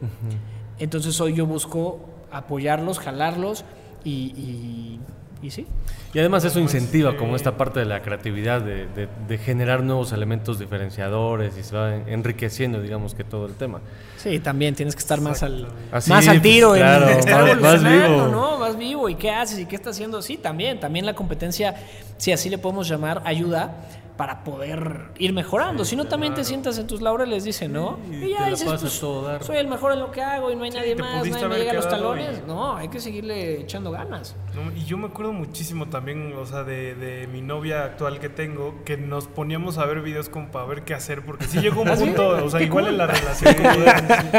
[0.80, 2.00] Entonces hoy yo busco
[2.32, 3.64] apoyarlos, jalarlos
[4.04, 5.00] y, y,
[5.46, 5.66] y sí.
[6.14, 10.12] Y además eso incentiva como esta parte de la creatividad, de, de- de generar nuevos
[10.14, 13.82] elementos diferenciadores y se va enriqueciendo, digamos, que todo el tema.
[14.18, 17.20] Sí, también tienes que estar más al, Así, más al pues, tiro, en- claro, en
[17.20, 18.28] estar más- vivo.
[18.28, 18.58] ¿no?
[18.60, 19.10] Más vivo.
[19.10, 19.60] ¿Y qué haces?
[19.60, 20.22] ¿Y qué estás haciendo?
[20.22, 20.80] Sí, también.
[20.80, 21.76] También la competencia,
[22.18, 23.76] si así le podemos llamar, ayuda
[24.18, 25.84] para poder ir mejorando.
[25.86, 28.00] si no, también te sientas en tus laureles, dice, ¿no?
[28.10, 29.44] y Y te ya dices, pues, todo dar.
[29.44, 31.72] soy el mejor en lo que hago y no hay nadie más, nadie me llega
[31.72, 32.42] a los talones.
[32.44, 34.36] y- No, hay que seguirle echando ganas.
[34.56, 38.30] No, y yo me acuerdo muchísimo también, o sea, de, de mi novia actual que
[38.30, 41.82] tengo, que nos poníamos a ver videos como para ver qué hacer, porque sí llegó
[41.82, 42.06] un ¿Ah, sí?
[42.06, 42.94] punto, o sea, igual cool.
[42.94, 43.56] en la relación,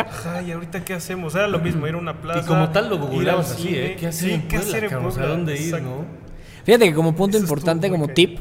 [0.06, 2.40] ajá, y ahorita qué hacemos, era lo mismo, ir a una plaza.
[2.40, 3.68] Y como tal lo googleabas así.
[3.74, 3.96] ¿eh?
[3.98, 5.26] ¿Qué hacer Sí, ¿qué hacer Puebla?
[5.26, 6.04] ¿dónde ir, no?
[6.64, 8.40] Fíjate que como punto Eso importante, como tip,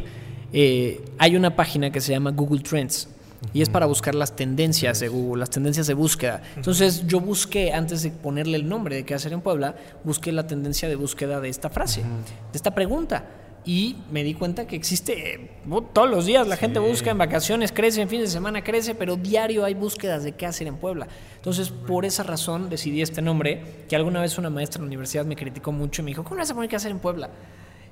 [0.57, 3.09] eh, hay una página que se llama Google Trends.
[3.53, 6.41] Y es para buscar las tendencias de Google, las tendencias de búsqueda.
[6.55, 10.47] Entonces yo busqué, antes de ponerle el nombre de qué hacer en Puebla, busqué la
[10.47, 13.25] tendencia de búsqueda de esta frase, de esta pregunta.
[13.65, 15.51] Y me di cuenta que existe eh,
[15.93, 16.47] todos los días.
[16.47, 20.23] La gente busca en vacaciones, crece, en fin de semana crece, pero diario hay búsquedas
[20.23, 21.07] de qué hacer en Puebla.
[21.35, 25.25] Entonces, por esa razón decidí este nombre, que alguna vez una maestra en la universidad
[25.25, 27.29] me criticó mucho y me dijo, ¿cómo le vas a poner qué hacer en Puebla?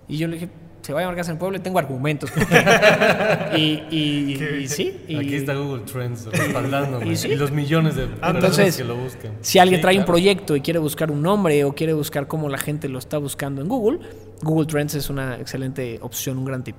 [0.08, 0.50] Y yo le dije,
[0.82, 2.30] se va a llamar Casa en Puebla y tengo argumentos.
[3.56, 5.02] y, y- y sí.
[5.08, 7.06] y- Aquí está Google Trends respaldándome.
[7.08, 9.32] Y Y, los millones de personas Entonces, que lo buscan.
[9.42, 12.50] Si alguien Sí, trae un proyecto y quiere buscar un nombre o quiere buscar cómo
[12.50, 14.00] la gente lo está buscando en Google,
[14.42, 16.76] Google Trends es una excelente opción, un gran tip.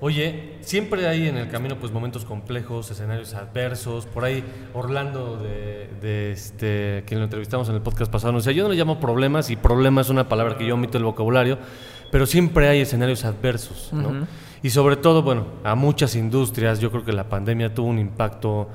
[0.00, 4.04] Oye, siempre hay en el camino pues momentos complejos, escenarios adversos.
[4.06, 8.54] Por ahí Orlando de, de este quien lo entrevistamos en el podcast pasado, nos decía,
[8.58, 11.58] yo no le llamo problemas y problema es una palabra que yo omito el vocabulario,
[12.14, 14.24] pero siempre hay escenarios adversos, ¿no?
[14.62, 18.68] Y sobre todo, bueno, a muchas industrias, yo creo que la pandemia tuvo un impacto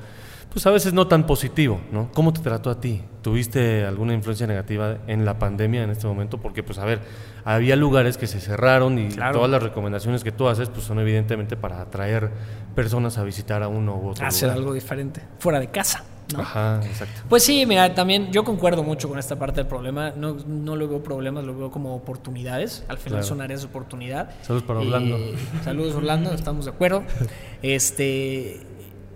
[0.51, 2.11] pues a veces no tan positivo, ¿no?
[2.13, 3.01] ¿Cómo te trató a ti?
[3.21, 6.39] ¿Tuviste alguna influencia negativa en la pandemia en este momento?
[6.39, 6.99] Porque, pues, a ver,
[7.45, 9.35] había lugares que se cerraron y Claro.
[9.35, 12.29] todas las recomendaciones que tú haces, pues, son evidentemente para atraer
[12.75, 14.57] personas a visitar a uno u otro Hacer lugar.
[14.57, 16.03] algo diferente, fuera de casa.
[16.33, 16.41] ¿No?
[16.41, 17.21] Ajá, exacto.
[17.27, 20.11] Pues sí, mira, también yo concuerdo mucho con esta parte del problema.
[20.15, 22.83] No, no lo veo problemas, lo veo como oportunidades.
[22.87, 23.27] Al final Claro.
[23.27, 24.29] son áreas de oportunidad.
[24.43, 25.17] Saludos para Orlando.
[25.17, 27.03] Eh, saludos Orlando, estamos de acuerdo.
[27.61, 28.61] Este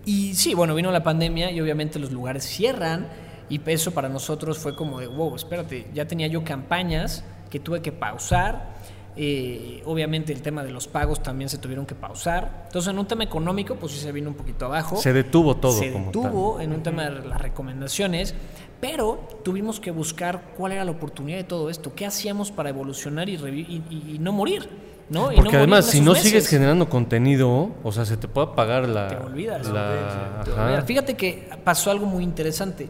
[0.05, 3.07] y sí, bueno, vino la pandemia y obviamente los lugares cierran
[3.49, 7.81] y eso para nosotros fue como de, wow, espérate, ya tenía yo campañas que tuve
[7.81, 8.72] que pausar.
[9.15, 12.63] Eh, obviamente el tema de los pagos también se tuvieron que pausar.
[12.65, 15.73] Entonces en un tema económico pues sí se vino un poquito abajo Se detuvo todo
[15.77, 18.33] se como detuvo en un tema de las recomendaciones,
[18.81, 23.29] pero tuvimos que buscar cuál era la oportunidad de todo esto, qué hacíamos para evolucionar
[23.29, 24.67] y, revi- y- y- y no morir,
[25.09, 25.31] ¿no?
[25.31, 26.27] Y no Porque además, si no meses.
[26.27, 29.07] sigues generando contenido, o sea, se te puede apagar la.
[29.09, 29.67] Te olvidas.
[29.69, 30.85] la- Te olvidas.
[30.85, 32.89] Fíjate que pasó algo muy interesante.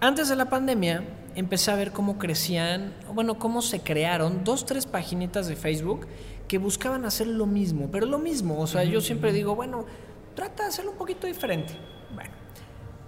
[0.00, 1.02] Antes de la pandemia
[1.34, 6.06] empecé a ver cómo crecían, bueno, cómo se crearon dos, tres paginitas de Facebook
[6.48, 8.58] que buscaban hacer lo mismo, pero lo mismo.
[8.60, 9.86] O sea, yo siempre digo, bueno,
[10.34, 11.74] trata de hacerlo un poquito diferente.
[12.14, 12.30] Bueno,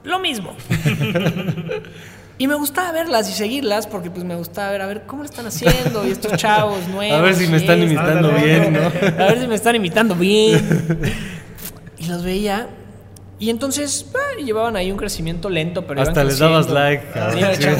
[0.04, 0.54] lo mismo.
[2.38, 5.28] y me gustaba verlas y seguirlas porque pues me gustaba ver, a ver cómo lo
[5.28, 7.18] están haciendo y estos chavos nuevos.
[7.18, 8.72] A ver si me están imitando bien.
[8.72, 8.80] ¿no?
[8.80, 11.00] A ver si me están imitando bien.
[11.98, 12.68] Y los veía.
[13.42, 14.06] Y entonces
[14.44, 17.04] llevaban ahí un crecimiento lento, pero Hasta iban les dabas like,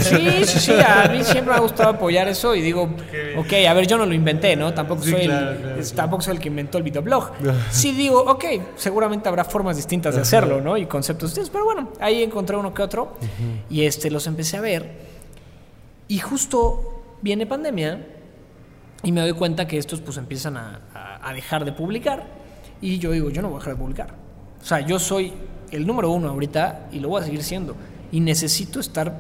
[0.03, 0.73] Sí, sí, sí.
[0.73, 2.91] A mí siempre me ha gustado apoyar eso y digo,
[3.37, 4.75] ok, a ver, yo no lo inventé, ¿no?
[4.75, 5.95] Tampoco, Sí, soy, claro, el, claro, es- sí.
[5.95, 7.31] tampoco soy el que inventó el videoblog.
[7.71, 8.45] Sí digo, ok,
[8.75, 10.77] seguramente habrá formas distintas de hacerlo, ¿no?
[10.77, 11.51] Y conceptos distintos.
[11.51, 13.17] Pero bueno, ahí encontré uno que otro
[13.71, 14.91] y este, los empecé a ver.
[16.09, 18.05] Y justo viene pandemia
[19.05, 22.27] y me doy cuenta que estos pues empiezan a, a- a dejar de publicar.
[22.81, 24.22] Y yo digo, yo no voy a dejar de publicar.
[24.63, 25.33] O sea, yo soy
[25.71, 27.75] el número uno ahorita y lo voy a seguir siendo.
[28.13, 29.17] Y necesito estar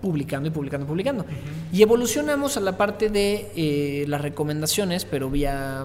[0.00, 1.26] publicando y publicando y publicando.
[1.72, 5.84] Y evolucionamos a la parte de eh, las recomendaciones, pero vía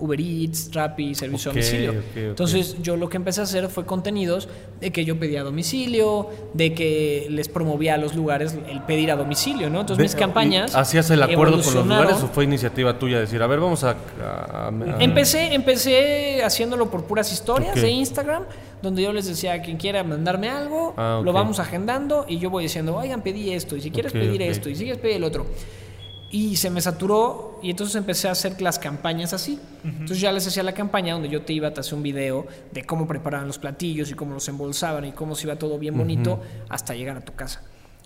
[0.00, 1.94] Uber Eats, Rappi, servicio Ok, a domicilio.
[2.14, 4.48] Entonces yo lo que empecé a hacer fue contenidos
[4.80, 9.10] de que yo pedía a domicilio, de que les promovía a los lugares el pedir
[9.10, 9.80] a domicilio, ¿no?
[9.80, 10.74] Entonces De- mis campañas...
[10.76, 13.96] ¿Hacías el acuerdo con los lugares o fue iniciativa tuya decir, a ver, vamos a.
[14.22, 18.44] a- a- Empecé, empecé haciéndolo por puras historias de Instagram,
[18.82, 22.50] donde yo les decía a quien quiera mandarme algo, Ah, lo vamos agendando y yo
[22.50, 25.24] voy diciendo, oigan, pedí esto, y si quieres pedir esto, y si quieres pedir el
[25.24, 25.46] otro.
[26.30, 29.58] Y se me saturó y entonces empecé a hacer las campañas así.
[29.82, 32.84] Entonces ya les hacía la campaña donde yo te iba, te hacía un video de
[32.84, 36.40] cómo preparaban los platillos y cómo los embolsaban y cómo se iba todo bien bonito
[36.68, 37.62] hasta llegar a tu casa.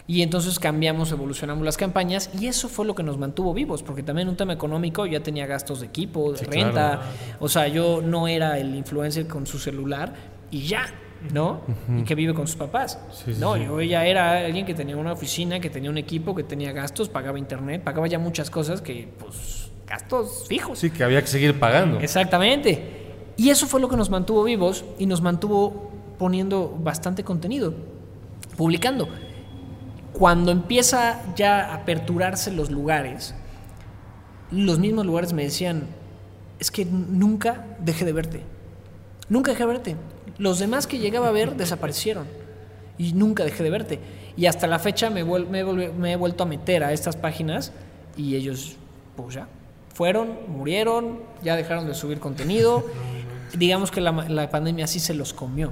[0.06, 4.02] Y entonces cambiamos, evolucionamos las campañas y eso fue lo que nos mantuvo vivos, porque
[4.02, 7.02] también un tema económico ya tenía gastos de equipo, de Sí, renta, claro.
[7.40, 10.12] o sea, yo no era el influencer con su celular
[10.50, 10.86] y ya,
[11.32, 11.60] ¿no?
[11.96, 12.98] Y que vive con sus papás.
[13.12, 13.64] Sí, no, sí.
[13.64, 17.08] yo ya era alguien que tenía una oficina, que tenía un equipo, que tenía gastos,
[17.08, 20.78] pagaba internet, pagaba ya muchas cosas que, pues, gastos fijos.
[20.78, 22.00] Sí, que había que seguir pagando.
[22.00, 23.02] Exactamente.
[23.36, 27.74] Y eso fue lo que nos mantuvo vivos y nos mantuvo poniendo bastante contenido,
[28.56, 29.08] publicando.
[30.12, 33.34] Cuando empieza ya a aperturarse los lugares,
[34.50, 35.86] los mismos lugares me decían,
[36.58, 38.51] es que nunca dejé de verte.
[39.32, 39.96] Nunca dejé de verte.
[40.36, 42.26] Los demás que llegaba a ver desaparecieron.
[42.98, 43.98] Y nunca dejé de verte.
[44.36, 47.72] Y hasta la fecha me, vuel- me, he vuelto a meter a estas páginas
[48.16, 48.76] y ellos,
[49.16, 49.48] pues ya,
[49.94, 52.84] fueron, murieron, ya dejaron de subir contenido.
[53.56, 55.70] Digamos que la, la pandemia sí se los comió.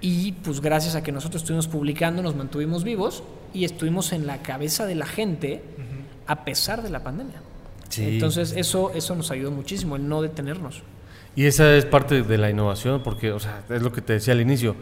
[0.00, 4.42] Y pues gracias a que nosotros estuvimos publicando, nos mantuvimos vivos y estuvimos en la
[4.42, 5.60] cabeza de la gente
[6.28, 7.42] a pesar de la pandemia.
[7.88, 8.04] Sí.
[8.04, 10.82] Entonces eso, eso nos ayudó muchísimo, el no detenernos.
[11.36, 14.32] Y esa es parte de la innovación, porque, o sea, es lo que te decía
[14.34, 14.74] al inicio.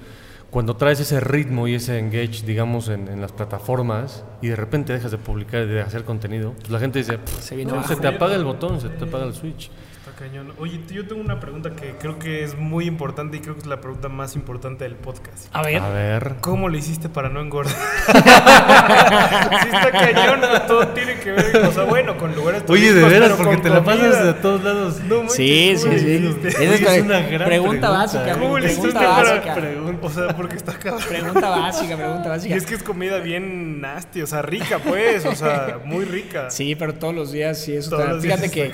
[0.50, 4.92] Cuando traes ese ritmo y ese engage, digamos, en, en las plataformas y de repente
[4.92, 7.78] dejas de publicar y de hacer contenido, pues la gente dice, "Pff, Se viene no,
[7.78, 7.92] abajo".
[7.94, 9.70] se te apaga el botón, se te apaga el switch.
[10.18, 10.52] Cañón.
[10.58, 13.66] Oye, yo tengo una pregunta que creo que es muy importante y creo que es
[13.66, 15.48] la pregunta más importante del podcast.
[15.52, 16.36] A ver, A ver.
[16.40, 17.74] ¿Cómo le hiciste para no engordar?
[18.06, 23.32] sí está cañón, todo tiene que ver, o sea, bueno, con lugares Oye, de veras,
[23.32, 25.00] porque te la pasas de todos lados.
[25.00, 26.48] No manches, Sí, ¿cómo sí, sí.
[26.48, 27.90] Esa es, es una gran pregunta, pregunta.
[27.90, 28.32] básica.
[28.38, 29.54] ¿Cómo le hiciste pregunta para básica.
[29.56, 31.02] pregun- O sea, porque está cabrón.
[31.08, 32.54] Pregunta básica, pregunta Y básica.
[32.56, 36.50] es que es comida bien nasty, o sea, rica, pues, o sea, muy rica.
[36.50, 38.72] Sí, pero todos los días sí eso está- Fíjate que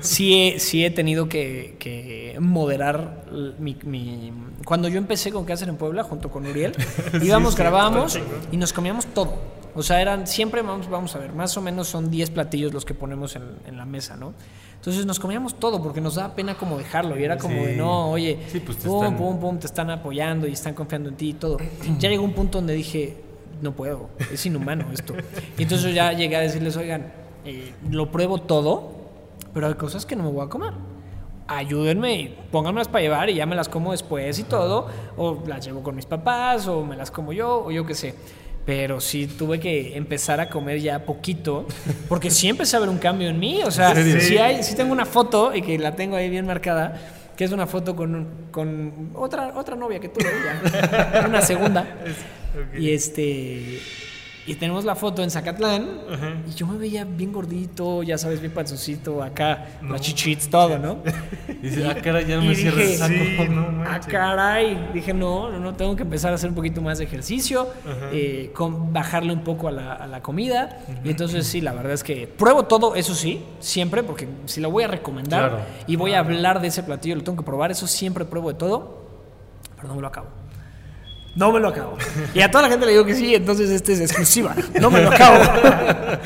[0.00, 3.24] sí he, sí he tenido que, que moderar
[3.58, 4.32] mi, mi-
[4.64, 6.72] Cuando yo empecé con Cáceres en Puebla, junto con Uriel,
[7.22, 8.18] íbamos, sí, grabábamos
[8.50, 9.34] y nos comíamos todo.
[9.74, 12.84] O sea, eran siempre, vamos, vamos a ver, más o menos son 10 platillos los
[12.84, 14.34] que ponemos en, en la mesa, ¿no?
[14.74, 17.66] Entonces nos comíamos todo porque nos daba pena como dejarlo y era como Sí.
[17.66, 20.74] de, no, oye, Sí, pues te pum, están- pum, pum, te están apoyando y están
[20.74, 21.58] confiando en ti y todo.
[22.00, 23.16] Ya llegó un punto donde dije,
[23.62, 25.14] no puedo, es inhumano esto.
[25.56, 27.12] Y entonces yo ya llegué a decirles, oigan,
[27.44, 29.01] eh, lo pruebo todo,
[29.52, 30.72] pero hay cosas que no me voy a comer.
[31.48, 34.86] ayúdenme y pónganmelas para llevar y ya me las como después y todo,
[35.16, 38.14] o las llevo con mis papás, o me las como yo, o yo qué sé.
[38.64, 41.66] Pero sí tuve que empezar a comer ya poquito,
[42.08, 43.60] porque sí empecé a ver un cambio en mí.
[43.64, 46.96] O sea, sí, hay, sí tengo una foto y que la tengo ahí bien marcada,
[47.36, 51.86] que es una foto con, con otra, otra novia que tuve ya, una segunda.
[52.78, 53.78] Y este.
[54.44, 55.86] Y tenemos la foto en Zacatlán.
[56.48, 60.98] Y yo me veía bien gordito, ya sabes, bien panzoncito, acá, las chichits, todo, ¿no?
[61.48, 63.14] Y dice, ah, caray, ya no me cierra el saco.
[63.14, 64.90] Sí, no Ah, caray.
[64.92, 67.68] Dije, no, no, no, tengo que empezar a hacer un poquito más de ejercicio,
[68.12, 70.80] eh, con, bajarle un poco a la, a la comida.
[71.04, 74.72] Y entonces, sí, la verdad es que pruebo todo, eso sí, siempre, porque si lo
[74.72, 75.64] voy a recomendar Claro.
[75.86, 78.58] y voy a hablar de ese platillo, lo tengo que probar, eso siempre pruebo de
[78.58, 79.02] todo,
[79.76, 80.26] pero no me lo acabo.
[81.34, 81.96] No me lo acabo.
[82.34, 84.54] Y a toda la gente le digo que sí, entonces este es exclusiva.
[84.80, 85.38] No me lo acabo.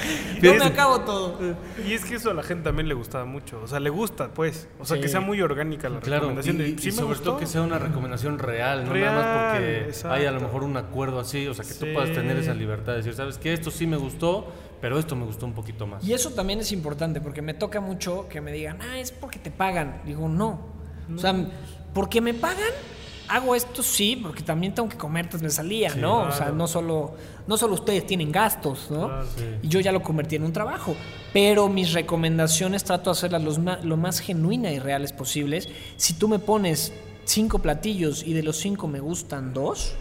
[0.43, 1.39] No me acabo todo.
[1.87, 3.59] Y es que eso a la gente también le gustaba mucho.
[3.63, 4.69] O sea, le gusta, pues.
[4.79, 5.03] O sea, Sí.
[5.03, 6.57] que sea muy orgánica la Claro, recomendación.
[6.57, 7.25] y, de, y "Sí me sobre gustó".
[7.31, 10.15] todo que sea una recomendación real, no Real, nada más porque exacto.
[10.15, 12.93] hay a lo mejor un acuerdo así, o sea, que tú puedas tener esa libertad
[12.93, 16.05] de decir, sabes que esto sí me gustó, pero esto me gustó un poquito más.
[16.05, 19.39] Y eso también es importante porque me toca mucho que me digan, ah, es porque
[19.39, 20.03] te pagan.
[20.05, 20.61] Digo, no.
[21.15, 21.35] O sea,
[21.95, 22.59] porque me pagan,
[23.29, 26.21] hago esto sí, porque también tengo que comer veces al día, Sí, ¿no?
[26.21, 26.55] O sea, claro.
[26.55, 27.15] no solo,
[27.47, 29.07] no solo ustedes tienen gastos, ¿no?
[29.09, 29.45] Claro, sí.
[29.63, 30.95] Y yo ya lo convertí en un trabajo.
[31.33, 35.69] Pero mis recomendaciones trato de hacerlas los ma- lo más genuinas y reales posibles.
[35.97, 36.93] Si tú me pones
[37.25, 39.95] cinco platillos y de los cinco me gustan dos,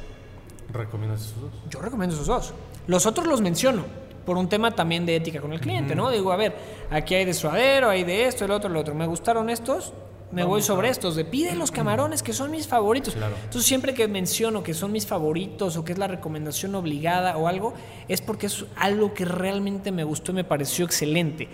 [0.71, 1.51] ¿Recomiendas esos dos?
[1.69, 2.53] yo recomiendo esos dos.
[2.87, 3.83] Los otros los menciono
[4.25, 6.09] por un tema también de ética con el cliente, ¿no?
[6.09, 6.55] Digo, a ver,
[6.89, 8.95] aquí hay de suadero, hay de esto, el otro, el otro.
[8.95, 9.93] ¿Me gustaron estos?
[10.31, 11.15] Me voy sobre estos.
[11.15, 13.13] De pide los camarones que son mis favoritos.
[13.15, 13.35] Claro.
[13.35, 17.47] Entonces, siempre que menciono que son mis favoritos o que es la recomendación obligada o
[17.47, 17.73] algo,
[18.07, 21.47] es porque es algo que realmente me gustó y me pareció excelente.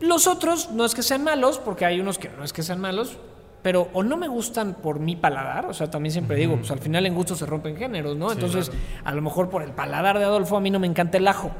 [0.00, 2.80] Los otros no es que sean malos, porque hay unos que no es que sean
[2.80, 3.18] malos,
[3.62, 6.78] pero o no me gustan por mi paladar, o sea, también siempre digo, pues al
[6.78, 8.32] final en gusto se rompen géneros, ¿no?
[8.32, 8.72] Entonces,
[9.04, 11.50] a lo mejor por el paladar de Adolfo a mí no me encanta el ajo.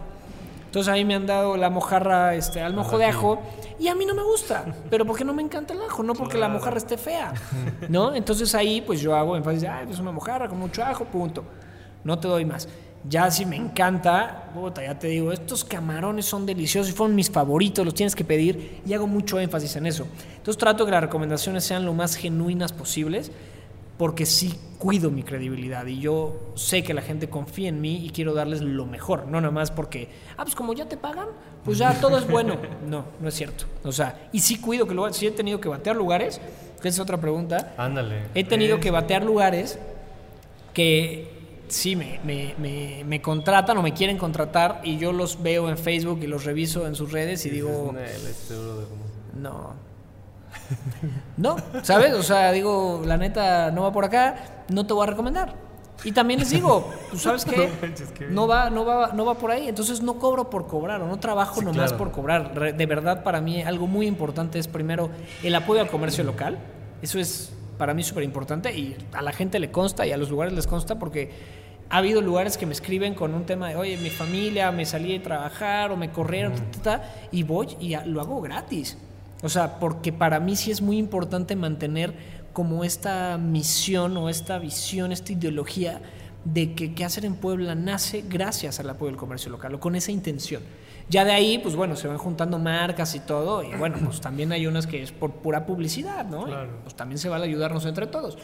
[0.70, 3.42] Entonces ahí me han dado la mojarra este, al mojo de ajo
[3.80, 6.38] y a mí no me gusta, pero porque no me encanta el ajo, no porque
[6.38, 7.35] la mojarra esté fea,
[7.88, 8.14] ¿no?
[8.14, 11.42] Entonces ahí pues yo hago énfasis, ah, es una mojarra con mucho ajo, punto.
[12.04, 12.68] No te doy más.
[13.09, 17.33] Ya si me encanta, puta, ya te digo, estos camarones son deliciosos y fueron mis
[17.33, 20.06] favoritos, los tienes que pedir y hago mucho énfasis en eso.
[20.37, 23.33] Entonces trato que las recomendaciones sean lo más genuinas posibles
[24.00, 28.08] porque sí cuido mi credibilidad y yo sé que la gente confía en mí y
[28.08, 30.08] quiero darles lo mejor, no nada más porque,
[30.38, 31.26] ah, pues como ya te pagan,
[31.66, 32.56] pues ya todo es bueno.
[32.88, 33.66] No, no es cierto.
[33.84, 36.40] O sea, y sí cuido que lugares, sí he tenido que batear lugares,
[36.80, 38.22] que esa es otra pregunta, Ándale.
[38.34, 39.78] he tenido que batear lugares
[40.72, 41.30] que
[41.68, 45.76] sí me, me, me, me contratan o me quieren contratar y yo los veo en
[45.76, 47.94] Facebook y los reviso en sus redes y digo,
[49.34, 49.89] no.
[51.37, 51.56] no.
[51.83, 52.14] ¿sabes?
[52.14, 55.54] O sea, digo, la neta no va por acá, no te voy a recomendar.
[56.02, 57.68] Y también les digo, ¿tú sabes qué?
[58.30, 59.68] No va, no va, no va por ahí.
[59.68, 61.98] Entonces no cobro por cobrar o no trabajo Sí, nomás claro.
[61.98, 62.74] por cobrar.
[62.74, 65.11] De verdad, para mí algo muy importante es primero
[65.42, 66.59] el apoyo al comercio local.
[67.02, 70.30] Eso es para mí súper importante y a la gente le consta y a los
[70.30, 71.30] lugares les consta porque
[71.88, 75.12] ha habido lugares que me escriben con un tema de, oye, mi familia, me salí
[75.12, 78.96] de trabajar o me corrieron, ta, ta, ta", y voy y lo hago gratis.
[79.42, 82.14] O sea, porque para mí sí es muy importante mantener
[82.53, 86.03] como esta misión o esta visión, esta ideología
[86.44, 89.94] de que qué hacer en Puebla nace gracias al apoyo del comercio local o con
[89.94, 90.62] esa intención.
[91.09, 94.53] Ya de ahí, pues bueno, se van juntando marcas y todo, y bueno, pues también
[94.53, 96.42] hay unas que es por pura publicidad, ¿no?
[96.42, 96.70] Y, Claro.
[96.85, 98.38] pues también se vale ayudarnos entre todos.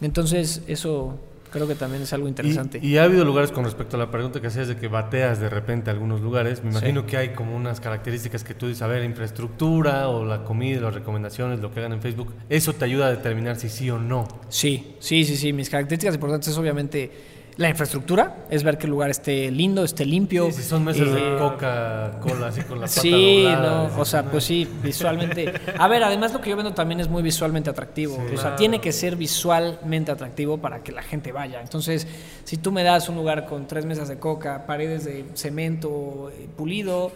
[0.00, 1.18] Entonces, eso
[1.52, 2.80] creo que también es algo interesante.
[2.82, 5.38] Y, y ha habido lugares con respecto a la pregunta que hacías de que bateas
[5.38, 6.64] de repente algunos lugares.
[6.64, 10.42] Me imagino que hay como unas características que tú dices, a ver, infraestructura o la
[10.42, 12.34] comida, las recomendaciones, lo que hagan en Facebook.
[12.48, 14.26] Eso te ayuda a determinar si sí o no.
[14.48, 15.52] Sí, sí, sí, sí.
[15.52, 17.10] Mis características importantes es obviamente
[17.56, 20.50] la infraestructura, es ver que el lugar esté lindo, esté limpio.
[20.50, 24.22] si son mesas Eh, de Coca-Cola así con la pata Sí, doblada, no, o sea,
[24.24, 25.52] pues sí, visualmente.
[25.78, 28.18] A ver, además lo que yo vendo también es muy visualmente atractivo.
[28.34, 31.60] o sea, tiene que ser visualmente atractivo para que la gente vaya.
[31.60, 32.06] Entonces,
[32.44, 36.48] si tú me das un lugar con tres mesas de coca, paredes de cemento eh,
[36.56, 37.12] pulido,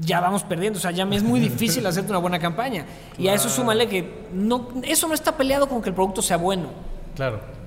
[0.00, 0.78] ya vamos perdiendo.
[0.78, 2.84] O sea, ya me es muy difícil hacerte una buena campaña.
[3.16, 6.36] Y a eso súmale que no, eso no está peleado con que el producto sea
[6.36, 6.68] bueno.
[7.16, 7.61] Claro.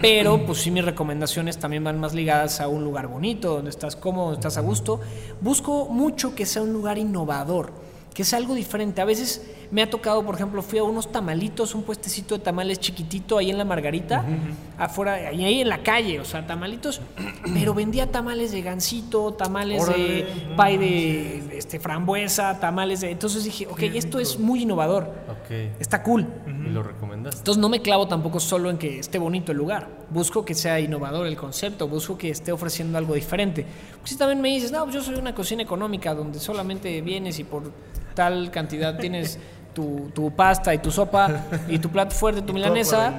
[0.00, 3.96] Pero pues sí mis recomendaciones también van más ligadas a un lugar bonito, donde estás
[3.96, 5.00] cómodo, donde estás a gusto.
[5.40, 7.72] Busco mucho que sea un lugar innovador,
[8.14, 9.00] que sea algo diferente.
[9.00, 12.80] A veces me ha tocado, por ejemplo, fui a unos tamalitos, un puestecito de tamales
[12.80, 14.24] chiquitito ahí en la Margarita,
[14.78, 17.00] afuera, ahí, ahí en la calle, o sea, tamalitos,
[17.54, 20.26] pero vendía tamales de gansito, tamales Órale, de
[20.56, 23.10] pay de este, frambuesa, tamales de...
[23.10, 25.50] Entonces dije, ok, esto es muy innovador, Ok.
[25.80, 26.26] está cool.
[26.46, 27.40] Y lo recomendaste.
[27.40, 29.88] Entonces no me clavo tampoco solo en que esté bonito el lugar.
[30.10, 33.66] Busco que sea innovador el concepto, busco que esté ofreciendo algo diferente.
[34.00, 37.38] Pues si también me dices, no, pues yo soy una cocina económica donde solamente vienes
[37.38, 37.72] y por
[38.14, 39.38] tal cantidad tienes
[39.78, 43.14] tu, tu pasta y tu sopa y tu plato fuerte, tu milanesa,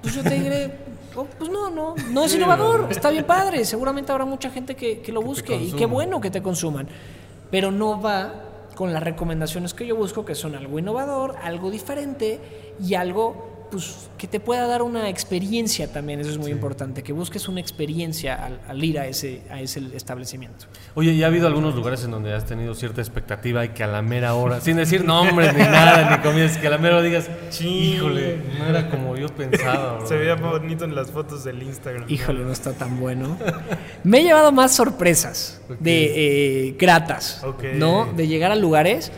[0.00, 0.70] pues yo te diré,
[1.16, 3.64] oh, pues no, no, no es innovador, está bien padre.
[3.64, 6.86] Seguramente habrá mucha gente que, que lo busque y qué bueno que te consuman.
[7.50, 8.32] Pero no va
[8.76, 12.38] con las recomendaciones que yo busco, que son algo innovador, algo diferente
[12.80, 16.20] y algo pues, que te pueda dar una experiencia también.
[16.20, 19.82] Eso es muy importante, que busques una experiencia al, al ir a ese, a ese
[19.94, 20.66] establecimiento.
[20.94, 23.86] Oye, ¿y ha habido algunos lugares en donde has tenido cierta expectativa y que a
[23.86, 27.04] la mera hora, sin decir nombres ni nada, ni comidas, que a la mera hora
[27.04, 27.28] digas,
[27.60, 30.06] híjole, no era como yo pensaba, bro"?
[30.08, 32.04] Se veía bonito en las fotos del Instagram.
[32.08, 33.36] Híjole, no está tan bueno.
[34.04, 37.64] Me he llevado más sorpresas de eh, gratas, Ok.
[37.74, 38.12] ¿no?
[38.14, 39.10] De llegar a lugares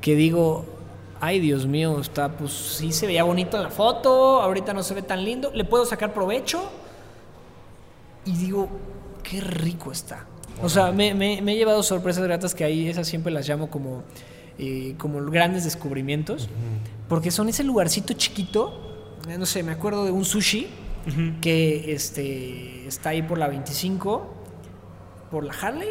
[0.00, 0.77] que digo,
[1.20, 4.94] ay Dios mío, está, pues sí se veía bonito en la foto, ahorita no se
[4.94, 6.70] ve tan lindo, le puedo sacar provecho
[8.24, 8.68] y digo,
[9.22, 10.26] qué rico está.
[10.62, 13.70] O sea, me, me- me he llevado sorpresas gratas que ahí esas siempre las llamo
[13.70, 14.02] como,
[14.58, 16.48] eh, como grandes descubrimientos,
[17.08, 20.66] porque son ese lugarcito chiquito, eh, no sé, me acuerdo de un sushi
[21.40, 24.34] que este, está ahí por la 25,
[25.30, 25.88] por la Harley,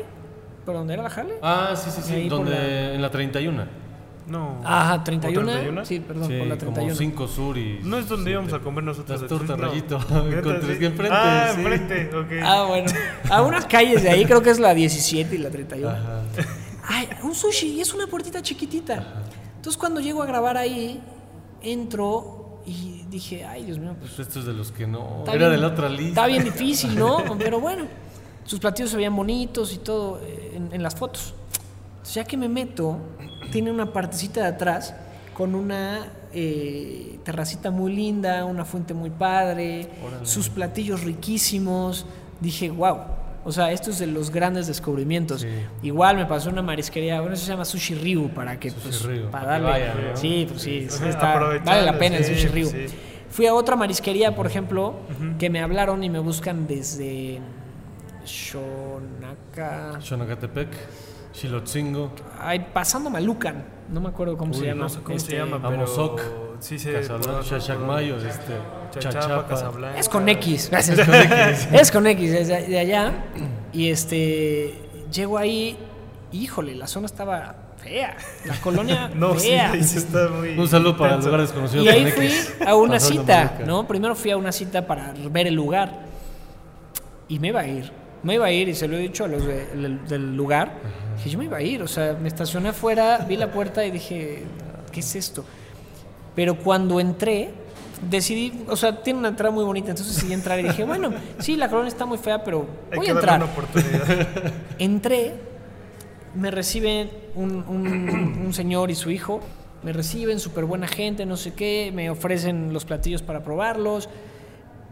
[0.65, 1.37] ¿por dónde era la Harley?
[1.41, 3.86] Ah, sí, sí, sí, donde, la- en la 31.
[4.27, 4.61] No.
[4.65, 5.51] Ajá, 31.
[5.51, 5.85] 31?
[5.85, 6.95] Sí, perdón, sí, por la como 31.
[6.95, 7.79] 5 sur y...
[7.83, 9.21] No es donde íbamos a comer nosotros.
[9.21, 9.97] Las tortas rayito.
[10.25, 11.61] ¿Neta, Encontré que enfrente, Ah, sí.
[11.61, 12.27] enfrente, ok.
[12.43, 12.91] Ah, bueno.
[13.29, 15.89] A unas calles de ahí, creo que es la 17 y la 31.
[15.89, 16.21] Ajá.
[16.89, 19.23] Ay, un sushi, y es una puertita chiquitita.
[19.55, 21.01] Entonces cuando llego a grabar ahí,
[21.61, 25.23] entro y dije, ay, Dios mío, pues Pues esto es de los que no...
[25.25, 26.07] Era bien- de la otra lista.
[26.09, 27.23] Está bien difícil, ¿no?
[27.39, 27.85] Pero bueno,
[28.43, 31.33] sus platillos se veían bonitos y todo eh, en, en las fotos.
[31.91, 32.97] Entonces, ya que me meto,
[33.51, 34.93] tiene una partecita de atrás
[35.33, 39.87] con una eh, terracita muy linda, una fuente muy padre,
[40.23, 42.05] sus platillos riquísimos.
[42.39, 42.97] Dije, wow.
[43.45, 45.41] O sea, esto es de los grandes descubrimientos.
[45.41, 45.47] Sí.
[45.81, 49.29] Igual me pasó una marisquería, bueno, eso se llama Sushi Ryu, para que, pues, Ryu,
[49.31, 49.67] para darle.
[49.69, 50.17] vayan, ¿no?
[50.17, 52.69] Sí, pues sí, está- vale la pena el Sushi Ryu.
[53.29, 54.95] Fui a otra marisquería, por ejemplo,
[55.39, 57.39] que me hablaron y me buscan desde
[58.25, 59.99] Shonaka.
[60.01, 60.67] Xonacatepec,
[61.37, 63.63] Xilotzingo, Ay, pasando Malucan.
[63.89, 64.83] No me acuerdo cómo Uy, se llama.
[64.83, 65.75] No sé cómo Este, se llama, pero...
[65.75, 66.21] Amozoc,
[66.59, 66.91] Sí, sí.
[66.91, 68.53] Casablanca, Chachacmayos, este,
[68.99, 69.45] Chachapa.
[69.47, 69.99] Casablanca.
[69.99, 70.71] Es con X.
[70.73, 71.67] Es con X.
[71.71, 73.13] es con X, es de, allá.
[73.71, 74.81] Y este.
[75.13, 75.77] Llego ahí.
[76.31, 78.17] Híjole, la zona estaba fea.
[78.45, 79.71] La colonia No, sí, fea.
[79.71, 80.57] ahí sí está muy...
[80.57, 81.29] Un saludo para el intenso.
[81.29, 81.83] lugar desconocido.
[81.83, 82.53] Y ahí con fui X.
[82.65, 83.57] a una Pasando cita.
[83.65, 83.87] ¿no?
[83.87, 85.99] Primero fui a una cita para ver el lugar.
[87.29, 87.91] Y me iba a ir.
[88.23, 90.71] Me iba a ir y se lo he dicho a los de- del, del lugar.
[91.17, 91.81] Dije, yo me iba a ir.
[91.83, 94.43] O sea, me estacioné afuera, vi la puerta y dije,
[94.91, 95.45] ¿qué es esto?
[96.35, 97.51] Pero cuando entré,
[98.09, 101.55] decidí, o sea, tiene una entrada muy bonita, entonces decidí entrar y dije, bueno, sí,
[101.55, 103.43] la colonia está muy fea, pero Hay voy que a darle entrar.
[103.43, 104.53] una oportunidad.
[104.79, 105.33] Entré,
[106.35, 109.39] me reciben un, un- un señor y su hijo,
[109.83, 114.09] me reciben, súper buena gente, no sé qué, me ofrecen los platillos para probarlos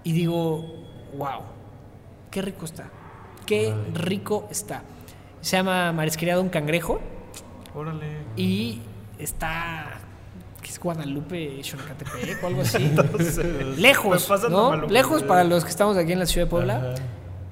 [0.03, 0.85] y digo,
[1.17, 1.41] wow,
[2.31, 2.89] qué rico está,
[3.45, 4.83] qué rico está.
[5.41, 6.99] Se llama Marisquería Don Cangrejo
[7.75, 8.07] Órale.
[8.35, 8.81] y
[9.19, 9.99] está,
[10.61, 12.91] ¿qué es Guadalupe, Xonacatepec o algo así?
[13.77, 14.87] Lejos, ¿no?
[14.87, 16.95] Lejos para los que estamos aquí en la ciudad de Puebla.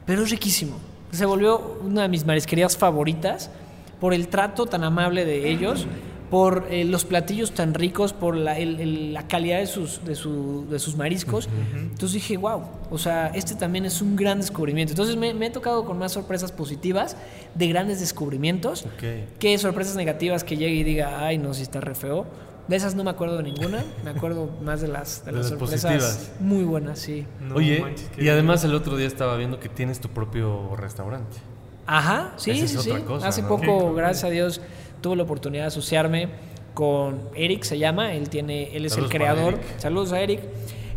[0.06, 0.77] Pero es riquísimo.
[1.12, 3.51] Se volvió una de mis marisquerías favoritas
[3.99, 5.86] por el trato tan amable de ellos,
[6.34, 10.15] por eh, los platillos tan ricos, por la, el- el- la calidad de sus, de,
[10.15, 11.48] su- de sus mariscos.
[11.76, 14.93] Entonces dije, wow, o sea, este también es un gran descubrimiento.
[14.93, 17.15] Entonces me, me he tocado con más sorpresas positivas
[17.54, 19.38] de grandes descubrimientos Ok.
[19.38, 22.26] que sorpresas negativas que llegue y diga, ay, no, si está re feo.
[22.67, 25.52] De esas no me acuerdo de ninguna, me acuerdo más de las, de De las
[25.52, 26.32] las sorpresas positivas.
[26.39, 27.28] muy buenas, sí.
[27.41, 31.38] No Oye, manches, y además el otro día estaba viendo que tienes tu propio restaurante.
[31.86, 32.89] Ajá, sí, Esa es sí, sí.
[32.89, 33.50] otra cosa, Hace ¿no?
[33.50, 34.62] poco, gracias a Dios,
[35.04, 36.30] tuve la oportunidad de asociarme
[36.74, 39.60] con Eric, se llama, él tiene, él es Saludos el creador.
[39.78, 40.39] Saludos a Eric.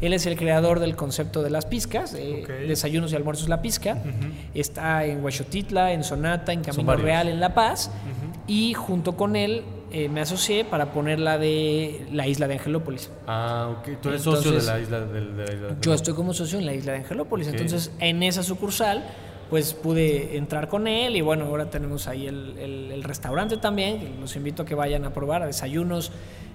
[0.01, 2.49] Él es el creador del concepto de las pizcas, de Ok.
[2.69, 4.03] desayunos y almuerzos La Pizca.
[4.55, 6.97] Está en Huachotitla, en Sonata, en Camino.
[6.97, 7.91] Real, en La Paz.
[8.47, 13.11] Y junto con él eh, me asocié para poner la de la isla de Angelópolis.
[13.27, 14.01] Ah, ok.
[14.03, 15.77] Tú eres socio de la isla del- de, la isla.
[15.81, 17.49] Yo estoy como socio en la isla de Angelópolis.
[17.49, 19.05] Entonces, en esa sucursal,
[19.51, 24.01] pues pude entrar con él y bueno, ahora tenemos ahí el, el- el restaurante también,
[24.01, 26.11] que los invito a que vayan a probar a desayunos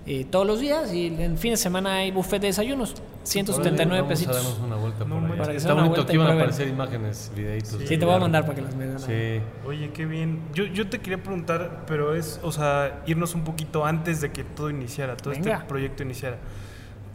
[0.08, 4.10] eh, todos los días y en fin de semana hay buffet de desayunos, 179 Vamos
[4.10, 4.36] pesitos.
[4.36, 5.32] a darnos una vuelta No por manches.
[5.32, 5.38] ahí.
[5.40, 7.78] Para que se Está bonito, aquí y van a aparecer imágenes, videitos.
[7.86, 9.00] Sí, te voy a mandar para que las vean.
[9.00, 9.42] Sí.
[9.68, 10.42] Oye, qué bien.
[10.56, 14.44] Yo, yo te quería preguntar, pero es, o sea, irnos un poquito antes de que
[14.44, 15.54] todo iniciara, todo Venga.
[15.54, 16.38] este proyecto iniciara.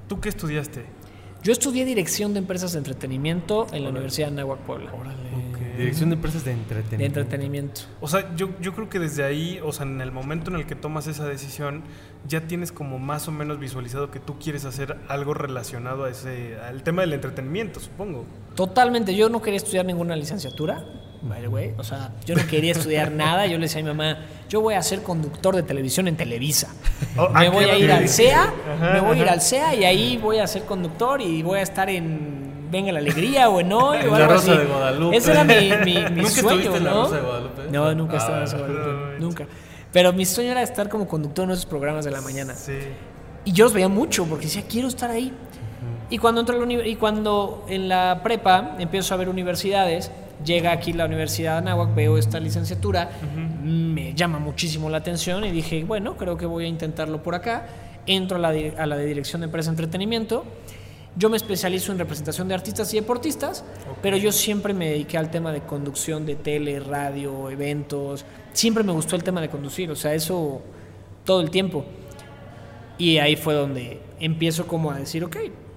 [0.09, 0.85] ¿Tú qué estudiaste?
[1.43, 4.91] Yo estudié dirección de empresas de entretenimiento en la Universidad de Nahuac Puebla.
[5.77, 7.15] Dirección de empresas de entretenimiento.
[7.15, 7.81] De entretenimiento.
[8.01, 10.67] O sea, yo, yo creo que desde ahí, o sea, en el momento en el
[10.67, 11.83] que tomas esa decisión,
[12.27, 16.57] ya tienes como más o menos visualizado que tú quieres hacer algo relacionado a ese,
[16.59, 18.25] al tema del entretenimiento, supongo.
[18.55, 20.85] Totalmente, yo no quería estudiar ninguna licenciatura,
[21.23, 21.75] by the way.
[21.79, 23.47] O sea, yo no quería estudiar nada.
[23.47, 24.19] Yo le decía a mi mamá,
[24.49, 26.75] yo voy a ser conductor de televisión en Televisa.
[27.17, 29.75] Oh, me ¿a voy qué a ir al Ajá, me voy a ir al CEA
[29.75, 33.61] y ahí voy a ser conductor y voy a estar en Venga la Alegría o
[33.61, 34.61] en Hoy o La algo Rosa así.
[34.61, 35.17] de Guadalupe.
[35.17, 37.03] Ese era mi, mi, mi ¿Nunca sueño, en La ¿no?
[37.05, 37.63] Rosa de Guadalupe?
[37.71, 39.47] No, nunca estaba en La Ah, Rosa de Guadalupe, no, nunca.
[39.93, 42.55] Pero mi sueño era estar como conductor en esos programas de la mañana.
[42.55, 42.73] Sí.
[43.45, 45.33] Y yo los veía mucho porque decía, quiero estar ahí.
[46.11, 50.11] Y cuando entro a la y cuando en la prepa empiezo a ver universidades,
[50.45, 53.11] llega aquí la Universidad de Anáhuac, veo esta licenciatura,
[53.63, 57.67] me llama muchísimo la atención y dije, bueno, creo que voy a intentarlo por acá.
[58.07, 58.49] Entro a la,
[58.79, 60.45] a la de Dirección de Empresa de Entretenimiento.
[61.19, 63.65] Yo me especializo en representación de artistas y deportistas,
[64.03, 68.27] pero yo siempre me dediqué al tema de conducción de tele, radio, eventos.
[68.53, 70.61] Siempre me gustó el tema de conducir, o sea, eso
[71.25, 71.87] todo el tiempo.
[72.99, 75.37] Y ahí fue donde empiezo como a decir, ok,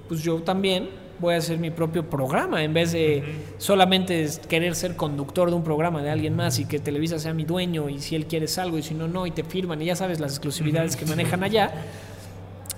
[0.09, 3.23] pues yo también voy a hacer mi propio programa en vez de
[3.57, 7.43] solamente querer ser conductor de un programa de alguien más y que Televisa sea mi
[7.43, 9.95] dueño y si él quiere algo y si no, no, y te firman y ya
[9.95, 11.71] sabes las exclusividades que manejan allá.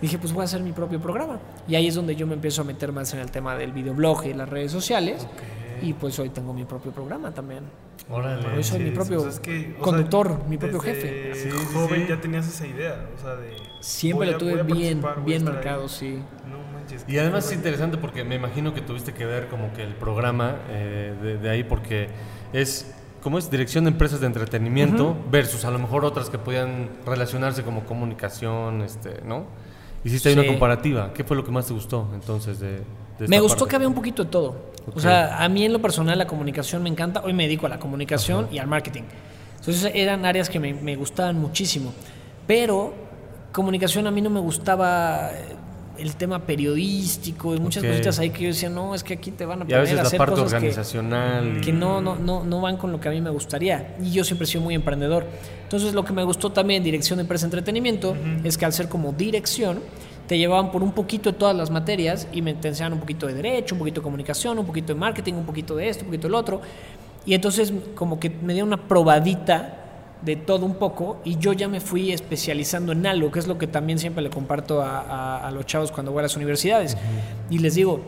[0.02, 1.40] Dije, pues voy a hacer mi propio programa.
[1.68, 4.26] Y ahí es donde yo me empiezo a meter más en el tema del videoblog
[4.26, 5.28] y las redes sociales.
[5.82, 7.64] Y pues hoy tengo mi propio programa también.
[8.10, 8.46] Órale.
[8.56, 11.34] Hoy soy mi propio O sea, es que, o conductor, sea, mi propio jefe.
[11.36, 12.08] Sí, joven sí.
[12.10, 13.56] ya tenías esa idea, o sea, de...
[13.80, 15.54] Siempre lo a- tuve bien, bien ahí.
[15.54, 16.20] marcado, sí.
[16.50, 17.06] No manches.
[17.08, 20.58] Y además es interesante porque me imagino que tuviste que ver como que el programa
[20.70, 22.10] eh, de, de ahí porque
[22.54, 22.92] es
[23.24, 27.62] como es dirección de empresas de entretenimiento versus a lo mejor otras que podían relacionarse
[27.64, 29.46] como comunicación, este, ¿no?
[30.04, 30.40] Hiciste ahí Sí.
[30.40, 31.14] una comparativa.
[31.14, 32.78] ¿Qué fue lo que más te gustó entonces de, de
[33.20, 33.70] esta Me gustó parte?
[33.70, 34.72] que había un poquito de todo.
[34.96, 37.22] O sea, a mí en lo personal la comunicación me encanta.
[37.24, 39.04] Hoy me dedico a la comunicación y al marketing.
[39.60, 41.94] Entonces eran áreas que me, me gustaban muchísimo.
[42.48, 42.94] Pero
[43.52, 45.30] comunicación a mí no me gustaba
[46.02, 47.90] el tema periodístico y muchas Ok.
[47.92, 49.82] cositas ahí que yo decía, no, es que aquí te van a Y poner a
[49.82, 51.58] veces a la hacer parte cosas que, organizacional.
[51.58, 53.96] y- que no, no, no, no van con lo que a mí me gustaría.
[54.02, 55.26] Y yo siempre he sido muy emprendedor.
[55.64, 59.12] Entonces lo que me gustó también, dirección de empresa entretenimiento, es que al ser como
[59.14, 59.80] dirección,
[60.28, 63.34] te llevaban por un poquito de todas las materias y me enseñaban un poquito de
[63.34, 66.28] derecho, un poquito de comunicación, un poquito de marketing, un poquito de esto, un poquito
[66.28, 66.62] del otro.
[67.26, 69.78] Y entonces como que me dio una probadita
[70.22, 73.58] de todo un poco y yo ya me fui especializando en algo, que es lo
[73.58, 76.96] que también siempre le comparto a, a- a los chavos cuando voy a las universidades.
[77.50, 78.02] Y les digo,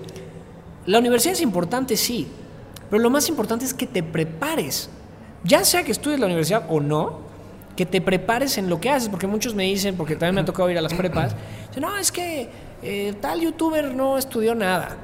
[0.85, 2.27] la universidad es importante, sí,
[2.89, 4.89] pero lo más importante es que te prepares.
[5.43, 7.19] Ya sea que estudies la universidad o no,
[7.75, 10.45] que te prepares en lo que haces, porque muchos me dicen, porque también me ha
[10.45, 11.35] tocado ir a las prepas,
[11.81, 12.47] no, es que
[12.83, 14.97] eh, tal youtuber no estudió nada.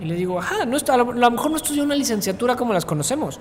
[0.00, 3.38] Y le digo, ajá, no a lo mejor no estudió una licenciatura como las conocemos,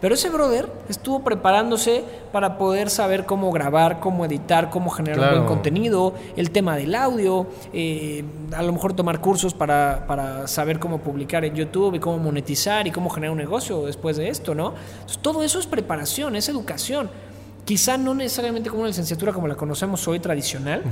[0.00, 5.22] pero ese brother estuvo preparándose para poder saber cómo grabar, cómo editar, cómo generar un
[5.24, 5.36] Claro.
[5.38, 8.24] buen contenido, el tema del audio, eh,
[8.56, 12.86] a lo mejor tomar cursos para, para saber cómo publicar en YouTube y cómo monetizar
[12.86, 14.74] y cómo generar un negocio después de esto, ¿no?
[14.94, 17.10] Entonces, todo eso es preparación, es educación.
[17.64, 20.82] Quizá no necesariamente como una licenciatura como la conocemos hoy tradicional,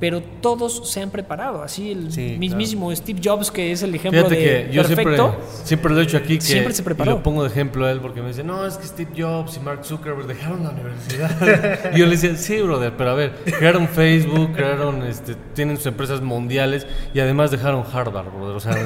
[0.00, 1.62] pero todos se han preparado.
[1.62, 5.04] Así el Sí, mismísimo Steve Jobs, que es el ejemplo Fíjate de que yo siempre,
[5.16, 5.36] perfecto.
[5.64, 7.10] siempre lo he dicho aquí que Siempre se preparó.
[7.10, 9.56] y lo pongo de ejemplo a él porque me dice, no, es que Steve Jobs
[9.56, 11.90] y Mark Zuckerberg dejaron la universidad.
[11.94, 15.86] y yo le decía, sí, brother, pero a ver, crearon Facebook, crearon, este, tienen sus
[15.86, 18.56] empresas mundiales y además dejaron Harvard, brother.
[18.56, 18.76] O sea,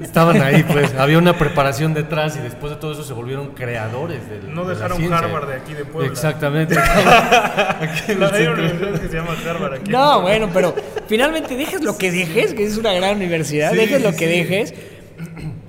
[0.00, 4.28] estaban ahí, pues, había una preparación detrás y después de todo eso se volvieron creadores
[4.30, 5.12] del No de la dejaron.
[5.12, 6.10] Harvard de aquí de Puebla.
[6.10, 6.76] Exactamente.
[7.80, 9.90] Aquí en el Hay una universidad que se llama Harvard aquí.
[9.90, 10.74] No, bueno, pero
[11.06, 14.24] finalmente dejes lo que dejes, que es una gran universidad, Sí, dejes lo que sí.
[14.26, 14.74] dejes.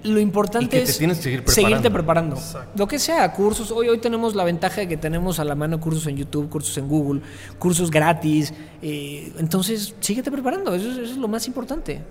[0.04, 1.68] Lo importante Y que te es tienes que seguir preparando.
[1.70, 2.36] seguirte preparando.
[2.38, 2.72] Exacto.
[2.76, 3.70] Lo que sea, cursos.
[3.70, 6.76] Hoy, hoy tenemos la ventaja de que tenemos a la mano cursos en YouTube, cursos
[6.78, 7.22] en Google,
[7.60, 8.52] cursos gratis.
[8.82, 10.74] eh, entonces, síguete preparando.
[10.74, 12.02] Eso, es- eso es lo más importante.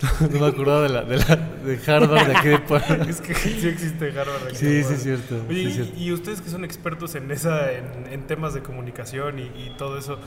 [0.32, 3.04] No me acordaba de, la, de, la, de Harvard de aquí de Puebla.
[3.08, 4.56] Es que sí existe Harvard aquí.
[4.56, 5.92] Sí, sí, es cierto, Oye, sí, es y- cierto.
[6.00, 9.98] y, ustedes que son expertos en esa, en, en temas de comunicación y, y todo
[9.98, 10.18] eso,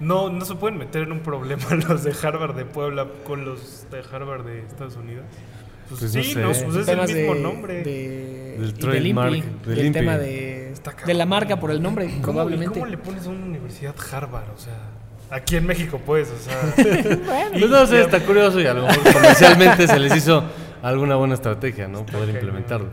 [0.00, 3.86] no, no se pueden meter en un problema los de Harvard de Puebla con los
[3.90, 5.24] de Harvard de Estados Unidos.
[5.88, 6.40] Pues, Pues no sí, sé.
[6.40, 9.98] no, pues es el mismo de, de, de- Del trademark, del y el INPI.
[9.98, 10.74] tema de,
[11.06, 12.74] de la marca por el nombre, ¿Cómo, probablemente.
[12.78, 14.50] ¿Cómo le pones a una universidad Harvard?
[14.54, 14.74] O sea,
[15.30, 16.74] aquí en México, pues, o sea.
[17.52, 20.44] Pues no sé, está curioso y a lo mejor comercialmente se les hizo
[20.82, 22.06] alguna buena estrategia, ¿no?
[22.06, 22.86] Poder implementarlo.
[22.86, 22.92] ¿No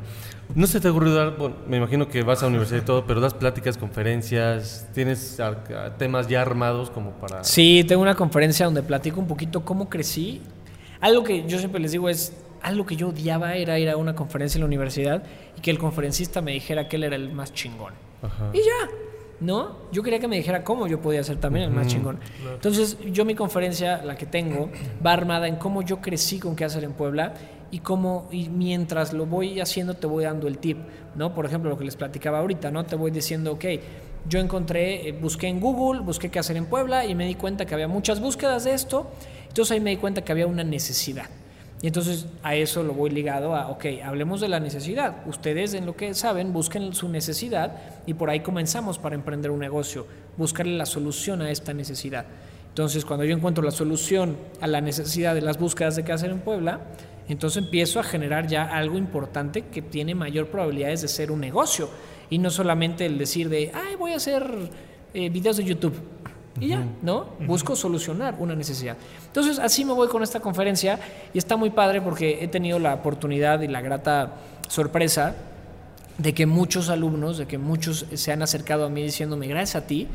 [0.68, 3.20] se te ha ocurrido dar, bueno, me imagino que vas a universidad y todo, pero
[3.20, 5.38] das pláticas, conferencias, tienes
[5.98, 7.44] temas ya armados como para...
[7.44, 10.42] Sí, tengo una conferencia donde platico un poquito cómo crecí.
[11.00, 14.16] Algo que yo siempre les digo es, algo que yo odiaba era ir a una
[14.16, 15.24] conferencia en la universidad
[15.58, 17.94] y que el conferencista me dijera que él era el más chingón.
[18.22, 18.50] Ajá.
[18.52, 18.90] Y ya,
[19.40, 19.78] ¿no?
[19.92, 22.20] Yo quería que me dijera cómo yo podía ser también el más chingón.
[22.52, 24.72] Entonces, yo mi conferencia, la que tengo,
[25.06, 27.34] va armada en cómo yo crecí con qué hacer en Puebla
[27.72, 30.78] y cómo, y mientras lo voy haciendo, te voy dando el tip,
[31.16, 31.34] ¿no?
[31.34, 32.86] Por ejemplo, lo que les platicaba ahorita, ¿no?
[32.86, 33.66] Te voy diciendo, ok,
[34.28, 37.66] yo encontré, eh, busqué en Google, busqué qué hacer en Puebla y me di cuenta
[37.66, 39.10] que había muchas búsquedas de esto,
[39.48, 41.26] entonces ahí me di cuenta que había una necesidad.
[41.82, 45.18] Y entonces a eso lo voy ligado a, ok, hablemos de la necesidad.
[45.28, 47.76] Ustedes en lo que saben, busquen su necesidad
[48.08, 50.08] y por ahí comenzamos para emprender un negocio,
[50.38, 52.26] buscarle la solución a esta necesidad.
[52.78, 56.30] Entonces cuando yo encuentro la solución a la necesidad de las búsquedas de qué hacer
[56.30, 56.82] en Puebla,
[57.28, 61.90] entonces empiezo a generar ya algo importante que tiene mayor probabilidades de ser un negocio
[62.30, 64.70] y no solamente el decir de, ay, voy a hacer
[65.16, 65.96] eh, videos de YouTube.
[66.60, 67.30] Y ya, ¿no?
[67.48, 68.96] Busco solucionar una necesidad.
[69.26, 71.00] Entonces, así me voy con esta conferencia
[71.34, 74.34] y está muy padre porque he tenido la oportunidad y la grata
[74.68, 75.36] sorpresa
[76.20, 79.88] de que muchos alumnos, de que muchos se han acercado a mí diciéndome, gracias a
[79.88, 80.08] ti,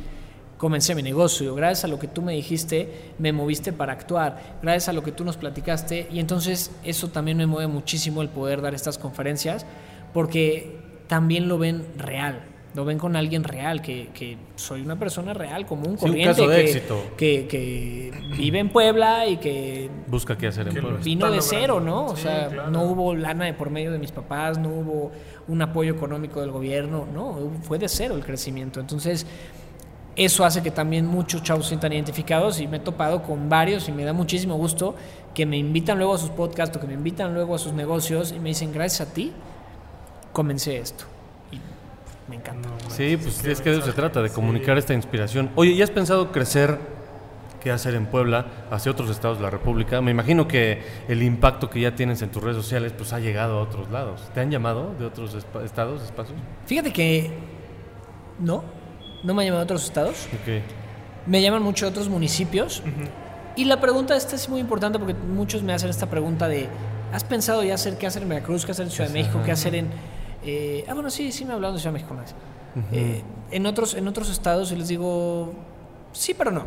[0.63, 4.91] comencé mi negocio, gracias a lo que tú me dijiste, me moviste para actuar, gracias
[4.91, 8.63] a lo que tú nos platicaste, y entonces eso también me mueve muchísimo el poder
[8.63, 9.67] dar estas conferencias,
[10.13, 10.77] porque
[11.09, 12.45] también lo ven real,
[12.77, 16.29] lo ven con alguien real, que, que soy una persona real, común, Sí, un corriente,
[16.37, 17.03] caso de que, éxito.
[17.17, 21.01] Que, que vive en Puebla y que Busca qué hacer en Puebla.
[21.03, 21.81] vino de cero.
[21.81, 22.07] ¿no?
[22.07, 22.71] O Sí, sea, claro.
[22.71, 25.11] no hubo lana de por medio de mis papás, no hubo
[25.49, 28.79] un apoyo económico del gobierno, no, fue de cero el crecimiento.
[28.79, 29.27] Entonces,
[30.17, 33.89] eso hace que también muchos chavos se sientan identificados y me he topado con varios
[33.89, 34.95] y me da muchísimo gusto
[35.35, 38.33] que me invitan luego a sus podcasts o que me invitan luego a sus negocios
[38.33, 39.33] y me dicen, gracias a ti,
[40.33, 41.05] comencé esto.
[41.51, 41.59] Y
[42.31, 42.69] me encanta.
[42.69, 44.35] No, Sí, pues es que de eso se trata, de Sí.
[44.35, 45.51] comunicar esta inspiración.
[45.55, 46.79] Oye, ¿y has pensado crecer,
[47.63, 50.03] qué hacer en Puebla, hacia otros estados de la República?
[50.03, 53.59] Me imagino que el impacto que ya tienes en tus redes sociales, pues ha llegado
[53.59, 54.21] a otros lados.
[54.35, 55.35] ¿Te han llamado de otros
[55.65, 56.39] estados, espacios?
[56.67, 57.31] Fíjate que
[58.39, 58.65] no,
[59.23, 60.29] no me han llamado otros estados.
[61.27, 62.83] Me llaman mucho otros municipios.
[63.57, 66.69] Y la pregunta esta es muy importante porque muchos me hacen esta pregunta de,
[67.13, 69.53] ¿has pensado ya hacer qué hacer en Veracruz, qué hacer en Ciudad de México, qué
[69.53, 69.89] hacer en...
[70.45, 72.17] eh, ah, bueno, sí, sí me hablaron de Ciudad de México.
[72.17, 72.35] vez.
[72.93, 75.53] Eh, en, otros, en otros estados y les digo,
[76.13, 76.65] sí, pero no.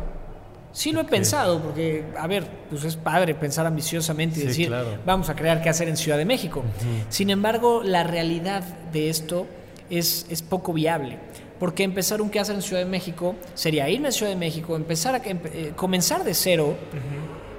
[0.70, 4.68] Sí lo he pensado porque, a ver, pues es padre pensar ambiciosamente y Sí, decir,
[4.68, 4.98] claro.
[5.06, 6.62] vamos a crear qué hacer en Ciudad de México.
[7.08, 9.46] Sin embargo, la realidad de esto
[9.90, 11.18] es, es poco viable.
[11.58, 14.76] Porque empezar un qué hacer en Ciudad de México sería irme a Ciudad de México,
[14.76, 16.76] empezar a empe- eh, comenzar de cero.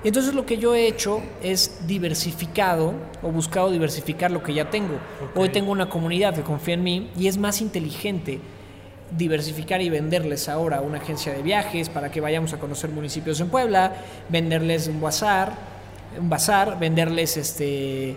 [0.03, 2.93] Entonces lo que yo he hecho es diversificado
[3.23, 4.99] o buscado diversificar lo que ya tengo.
[5.35, 8.39] Hoy tengo una comunidad que confía en mí y es más inteligente
[9.17, 13.49] diversificar y venderles ahora una agencia de viajes para que vayamos a conocer municipios en
[13.49, 13.93] Puebla,
[14.29, 15.53] venderles un bazar,
[16.19, 18.15] un bazar, venderles este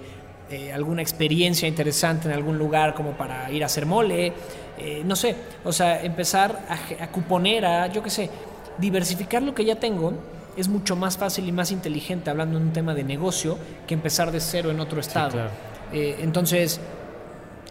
[0.50, 4.32] eh, alguna experiencia interesante en algún lugar como para ir a hacer mole,
[4.80, 8.30] eh, no sé, o sea, empezar a, a cuponer, a, yo qué sé,
[8.78, 10.12] diversificar lo que ya tengo
[10.56, 13.56] es mucho más fácil y más inteligente hablando de un tema de negocio
[13.86, 15.30] que empezar de cero en otro estado.
[15.32, 15.50] claro.
[15.92, 16.80] Eh, entonces,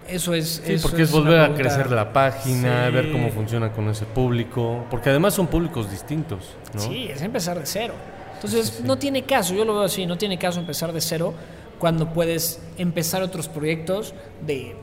[0.08, 0.62] eso es...
[0.66, 2.94] Sí, eso porque es volver a crecer la página, Sí.
[2.94, 6.82] ver cómo funciona con ese público, porque además son públicos distintos, ¿no?
[6.82, 7.94] Sí, es empezar de cero.
[8.36, 11.34] Entonces, no tiene caso, yo lo veo así, no tiene caso empezar de cero
[11.78, 14.14] cuando puedes empezar otros proyectos
[14.46, 14.76] de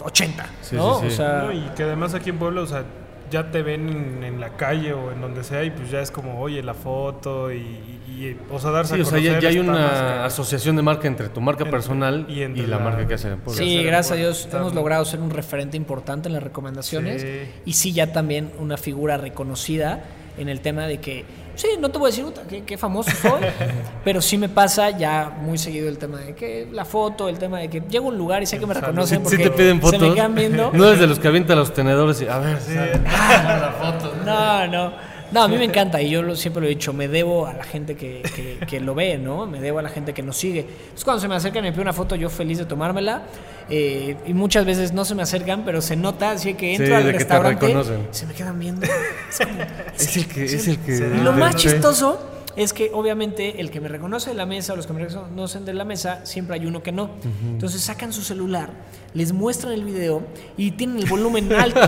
[0.00, 1.00] 80, Sí, ¿no?
[1.00, 1.14] sí, sí.
[1.14, 2.84] O sea, No, y que además aquí en Puebla, o sea,
[3.30, 6.10] ya te ven en, en la calle o en donde sea y pues ya es
[6.12, 9.28] como, oye, la foto y, y- y, o sea, darse Sí, a o sea, ya,
[9.30, 12.78] conocer ya hay una asociación de marca entre tu marca Entre- personal y la, la-
[12.78, 13.60] marca que hacer en Puebla.
[13.62, 17.28] sí, gracias a Dios hemos logrado ser un referente importante en las recomendaciones Sí.
[17.66, 20.04] y sí ya también una figura reconocida
[20.38, 21.24] en el tema de que,
[21.56, 23.40] sí, no te voy a decir "Uta, qué, qué famoso soy,
[24.04, 27.58] pero sí me pasa ya muy seguido el tema de que la foto, el tema
[27.58, 29.80] de que llego a un lugar y sé que me reconocen Sí porque te piden
[29.80, 30.00] fotos.
[30.00, 30.70] se me quedan viendo.
[30.72, 32.58] No es de los que avienta los tenedores y a ver,
[34.24, 35.15] No, no.
[35.32, 37.52] No, a mí me encanta y yo lo- siempre lo he dicho, me debo a
[37.54, 39.46] la gente que, que- que lo ve, ¿no?
[39.46, 40.60] Me debo a la gente que nos sigue.
[40.60, 43.22] Entonces cuando se me acercan y me pide una foto, yo feliz de tomármela.
[43.68, 46.92] eh, y muchas veces no se me acercan, pero se nota, así que entro Sí,
[46.92, 48.06] al de que te restaurante, reconocen.
[48.12, 48.86] se me quedan viendo.
[48.86, 49.62] Es como-
[49.98, 52.20] es el que es el que lo más chistoso
[52.56, 55.64] es que obviamente el que me reconoce de la mesa o los que me reconocen
[55.64, 57.10] de la mesa, siempre hay uno que no.
[57.44, 58.70] Entonces sacan su celular,
[59.14, 60.26] les muestran el video
[60.56, 61.80] y tienen el volumen alto.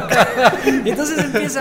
[0.84, 1.60] y entonces empieza,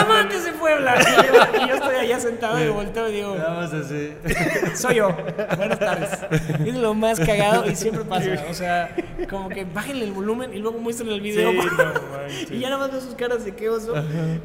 [0.00, 0.96] ¡Amantes de Puebla!
[1.00, 4.12] Y yo, y yo estoy allá sentado y volteo y digo, más así.
[4.74, 5.16] soy yo.
[5.56, 6.10] Buenas tardes.
[6.64, 8.44] Es lo más cagado y siempre pasa.
[8.50, 8.94] O sea,
[9.28, 11.50] como que bájenle el volumen y luego muestren el video.
[11.52, 11.68] Sí,
[12.50, 13.94] no y ya nada más veo sus caras de qué oso.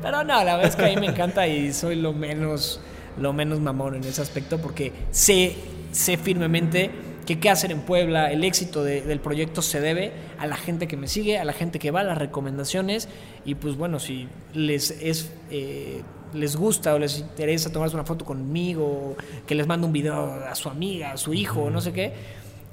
[0.01, 2.79] Pero no, la verdad es que a mí me encanta y soy lo menos,
[3.19, 5.55] lo menos mamón en ese aspecto porque sé,
[5.91, 6.91] sé firmemente
[7.25, 10.87] que qué hacer en Puebla, el éxito de- del proyecto se debe a la gente
[10.87, 13.09] que me sigue, a la gente que va a las recomendaciones
[13.43, 16.03] y pues bueno, si les es eh,
[16.33, 19.15] les gusta o les interesa tomarse una foto conmigo,
[19.45, 22.13] que les mando un video a su amiga, a su hijo, no sé qué.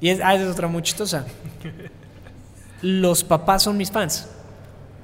[0.01, 1.25] Y es, ah, es otra muy chistosa.
[2.83, 4.29] Los papás son mis fans.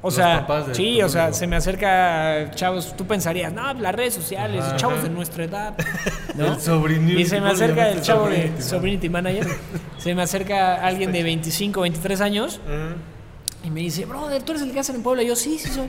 [0.03, 4.15] O Los sea, sí, o sea, se me acerca chavos, tú pensarías, no, las redes
[4.15, 4.77] sociales, Ajá.
[4.77, 5.75] chavos de nuestra edad,
[6.37, 6.55] ¿no?
[6.87, 9.47] El Y se me ¿cómo le acerca el chavo de Sobrinity, Manager,
[9.99, 12.61] se me acerca alguien de 25, 23 años
[13.63, 15.23] y me dice, brother, tú eres el que hacen en Puebla.
[15.23, 15.89] Y yo, sí, sí, soy.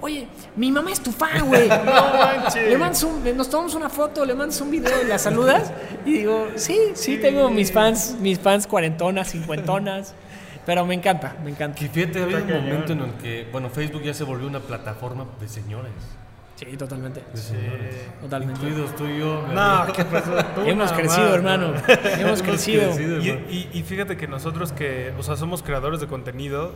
[0.00, 1.68] Oye, mi mamá es tu fan, güey.
[1.68, 2.66] No manches.
[2.66, 5.70] Le mandas un- nos tomamos una foto, le mandas un video y la saludas.
[6.06, 10.14] Y digo, sí, sí, tengo mis fans, mis fans cuarentonas, cincuentonas.
[10.70, 11.76] Pero me encanta, me encanta.
[11.76, 14.60] Que fíjate, ha habido un momento en el que, bueno, Facebook ya se volvió una
[14.60, 15.90] plataforma de señores.
[16.54, 17.24] Sí, totalmente.
[17.34, 17.96] De señores.
[18.20, 18.60] Totalmente.
[18.62, 19.44] Incluidos tú y yo.
[19.52, 19.92] No.
[19.92, 20.30] ¿qué pasó?
[20.54, 21.72] Tú Hemos crecido, más, hermano.
[21.88, 22.08] ¿no?
[22.20, 22.84] Hemos crecido.
[22.84, 23.18] crecido.
[23.20, 23.46] Y, hermano.
[23.50, 26.74] y- y fíjate que nosotros que, o sea, somos creadores de contenido,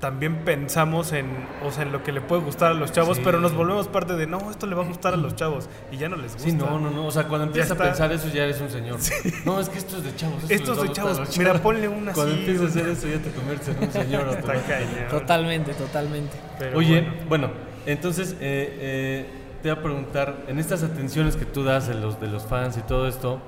[0.00, 1.26] también pensamos en,
[1.64, 3.22] o sea, en lo que le puede gustar a los chavos, Sí.
[3.24, 5.96] pero nos volvemos parte de, no, esto le va a gustar a los chavos, y
[5.96, 6.48] ya no les gusta.
[6.50, 7.06] Sí, no, no, no.
[7.06, 8.98] O sea, cuando empiezas a pensar eso ya eres un señor.
[9.46, 10.42] No, es que esto es de chavos.
[10.42, 11.38] Esto Esto es de chavos.
[11.38, 14.28] Mira, ponle una Cuando así, empiezas a hacer eso ya te conviertes en un señor.
[14.28, 15.08] Está cañón.
[15.10, 16.36] Totalmente, totalmente.
[16.58, 17.48] Pero Oye, bueno.
[17.48, 17.50] bueno,
[17.86, 19.26] entonces eh, eh,
[19.62, 22.76] te voy a preguntar, en estas atenciones que tú das de los, de los fans
[22.76, 23.40] y todo esto,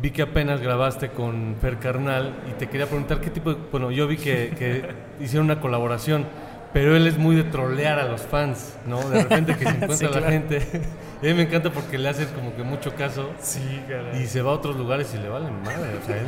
[0.00, 3.58] vi que apenas grabaste con Fer Carnal y te quería preguntar qué tipo de...
[3.70, 4.88] Bueno, yo vi que, que
[5.24, 6.26] hicieron una colaboración,
[6.72, 9.08] pero él es muy de trolear a los fans, ¿no?
[9.08, 10.26] De repente que se encuentra Sí, la claro.
[10.30, 10.58] gente.
[11.16, 14.22] A mí me encanta porque le hacen como que mucho caso Sí, caray.
[14.22, 15.96] y se va a otros lugares y le vale madre.
[16.02, 16.26] O sea, él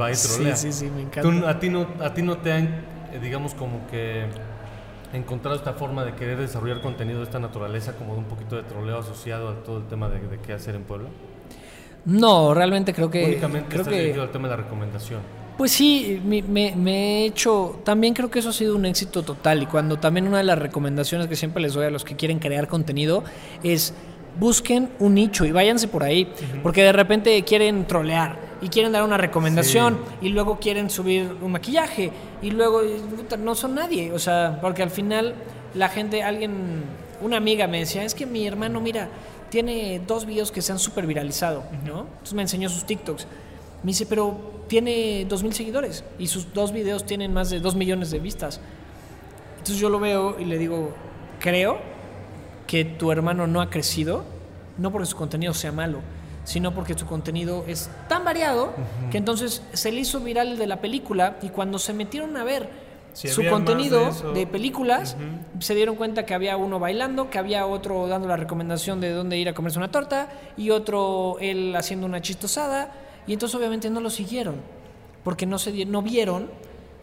[0.00, 0.54] va y Sí, trolea.
[0.56, 1.50] sí, sí, me Tú- encanta.
[1.50, 4.26] a, ti no, a ti no te han, eh, digamos, como que
[5.12, 8.62] encontrado esta forma de querer desarrollar contenido de esta naturaleza, como de un poquito de
[8.62, 11.08] troleo asociado a todo el tema de, de qué hacer en Puebla?
[12.08, 13.24] No, realmente creo que.
[13.24, 15.20] Únicamente creo está que al tema de la recomendación.
[15.58, 16.92] Pues sí, me, me- me
[17.22, 20.38] he hecho, también creo que eso ha sido un éxito total y cuando también una
[20.38, 23.24] de las recomendaciones que siempre les doy a los que quieren crear contenido
[23.64, 23.92] es
[24.38, 26.32] busquen un nicho y váyanse por ahí,
[26.62, 31.50] porque de repente quieren trolear y quieren dar una recomendación y luego quieren subir un
[31.50, 32.80] maquillaje y luego
[33.40, 35.34] no son nadie, o sea, porque al final
[35.74, 36.84] la gente, alguien,
[37.20, 39.08] una amiga me decía, es que mi hermano, mira,
[39.50, 42.00] tiene dos videos que se han súper viralizado, ¿no?
[42.00, 43.26] Entonces me enseñó sus TikToks.
[43.82, 48.10] Me dice, pero tiene 2.000 seguidores y sus dos videos tienen más de 2 millones
[48.10, 48.60] de vistas.
[49.52, 50.92] Entonces yo lo veo y le digo,
[51.40, 51.78] creo
[52.66, 54.24] que tu hermano no ha crecido,
[54.76, 56.00] no porque su contenido sea malo,
[56.44, 58.72] sino porque su contenido es tan variado
[59.10, 62.44] que entonces se le hizo viral el de la película y cuando se metieron a
[62.44, 62.87] ver
[63.18, 65.16] Si su contenido de películas,
[65.58, 69.36] se dieron cuenta que había uno bailando, que había otro dando la recomendación de dónde
[69.36, 72.92] ir a comerse una torta y otro él haciendo una chistosada
[73.26, 74.54] y entonces obviamente no lo siguieron
[75.24, 76.48] porque no se no vieron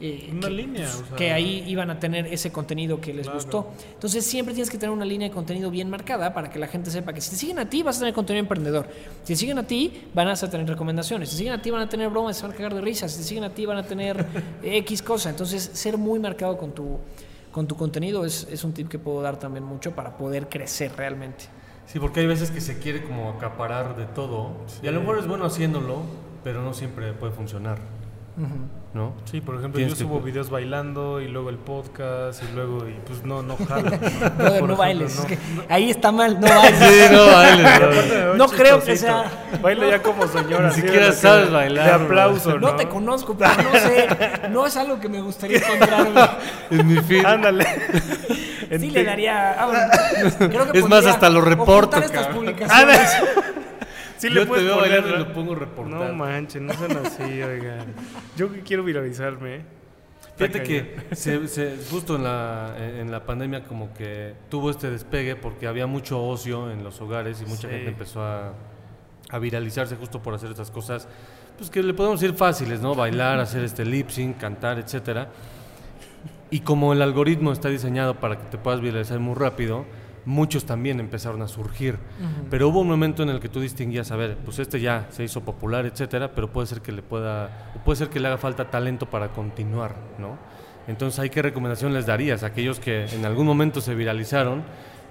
[0.02, 1.16] eh, Una que, línea, pues, o sea.
[1.16, 3.40] que ahí iban a tener ese contenido que les Claro.
[3.40, 3.72] gustó.
[3.94, 6.92] Entonces siempre tienes que tener una línea de contenido bien marcada para que la gente
[6.92, 8.88] sepa que si te siguen a ti vas a tener contenido emprendedor.
[9.24, 11.30] Si te siguen a ti van a tener recomendaciones.
[11.30, 13.08] Si te siguen a ti van a tener bromas, se van a cagar de risa.
[13.08, 14.26] Si te siguen a ti van a tener
[14.64, 15.30] X cosa.
[15.30, 17.00] Entonces ser muy marcado con tu,
[17.54, 20.92] con tu contenido es, es un tip que puedo dar también mucho para poder crecer
[20.98, 21.46] realmente.
[21.88, 24.52] Sí, porque hay veces que se quiere como acaparar de todo
[24.84, 26.02] y a lo mejor es bueno haciéndolo,
[26.44, 27.78] pero no siempre puede funcionar,
[28.96, 29.14] ¿no?
[29.30, 32.94] Sí, por ejemplo, yo que- subo videos bailando y luego el podcast y luego, y
[33.06, 35.16] pues no, no Por no ejemplo, bailes.
[35.18, 35.22] no.
[35.24, 35.38] es que
[35.70, 36.40] ahí está mal.
[36.40, 36.80] No bailes.
[36.80, 39.26] Sí, no, bailes, No creo que sea-
[39.62, 40.70] Bailo ya como señora.
[40.70, 42.72] Ni siquiera sabes bailar, De aplauso, ¿no?
[42.72, 44.08] No te conozco, pero no sé.
[44.50, 46.22] No es algo que me gustaría encontrarme.
[46.72, 47.26] En mi feed.
[47.26, 47.66] Ándale.
[48.70, 49.52] En Sí ti- le daría.
[49.62, 53.12] ah, bueno, creo que Es más, hasta lo reporto, estas publicaciones.
[54.18, 55.94] Sí Yo le te puedes veo poner, bailando y lo pongo reportar.
[56.10, 57.86] No manches, no son así, oigan.
[58.38, 59.56] Yo que quiero viralizarme.
[59.56, 59.62] ¿eh?
[60.38, 65.36] Fíjate que se, se- justo en la, en la pandemia como que tuvo este despegue
[65.36, 67.74] porque había mucho ocio en los hogares y mucha Sí.
[67.74, 68.54] gente empezó a,
[69.30, 71.08] a viralizarse justo por hacer estas cosas,
[71.58, 72.96] pues que le podemos decir fáciles, ¿no?
[72.96, 75.30] Bailar, hacer este lip sync, cantar, etcétera.
[76.52, 79.86] Y como el algoritmo está diseñado para que te puedas viralizar muy rápido,
[80.26, 81.98] muchos también empezaron a surgir.
[82.50, 85.24] Pero hubo un momento en el que tú distinguías, a ver, pues este ya se
[85.24, 88.70] hizo popular, etcétera, pero puede ser que le pueda, puede ser que le haga falta
[88.70, 90.38] talento para continuar, ¿no?
[90.88, 94.64] Entonces, ¿hay qué recomendación les darías a aquellos que en algún momento se viralizaron,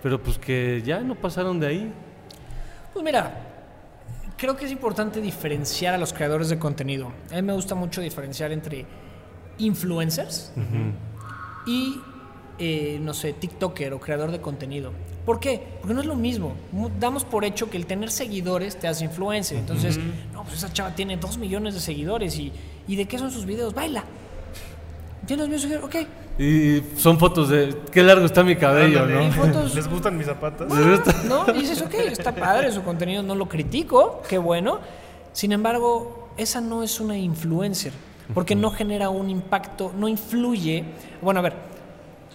[0.02, 1.92] pero pues que ya no pasaron de ahí?
[2.92, 3.54] Pues mira,
[4.36, 7.12] creo que es importante diferenciar a los creadores de contenido.
[7.32, 8.86] A mí me gusta mucho diferenciar entre
[9.58, 10.52] influencers
[11.66, 12.00] y,
[12.58, 14.92] eh, no sé, TikToker o creador de contenido.
[15.24, 15.62] ¿Por qué?
[15.80, 16.54] Porque no es lo mismo.
[17.00, 19.58] Damos por hecho que el tener seguidores te hace influencer.
[19.58, 19.98] Entonces,
[20.32, 22.52] no, pues esa chava tiene dos millones de seguidores y,
[22.86, 23.74] ¿y de qué son sus videos?
[23.74, 24.04] Baila.
[25.26, 26.02] ¿Tienes millones de seguidores?
[26.02, 26.08] Ok.
[26.38, 29.28] Y son fotos de qué largo está mi cabello, Ándale.
[29.28, 29.32] ¿no?
[29.32, 30.68] fotos ¿Les gustan mis zapatos?
[31.24, 31.46] ¿no?
[31.54, 34.80] Y dices, ok, está padre su contenido, no lo critico, qué bueno.
[35.32, 37.92] Sin embargo, esa no es una influencer,
[38.34, 40.84] porque no genera un impacto, no influye.
[41.22, 41.54] Bueno, a ver,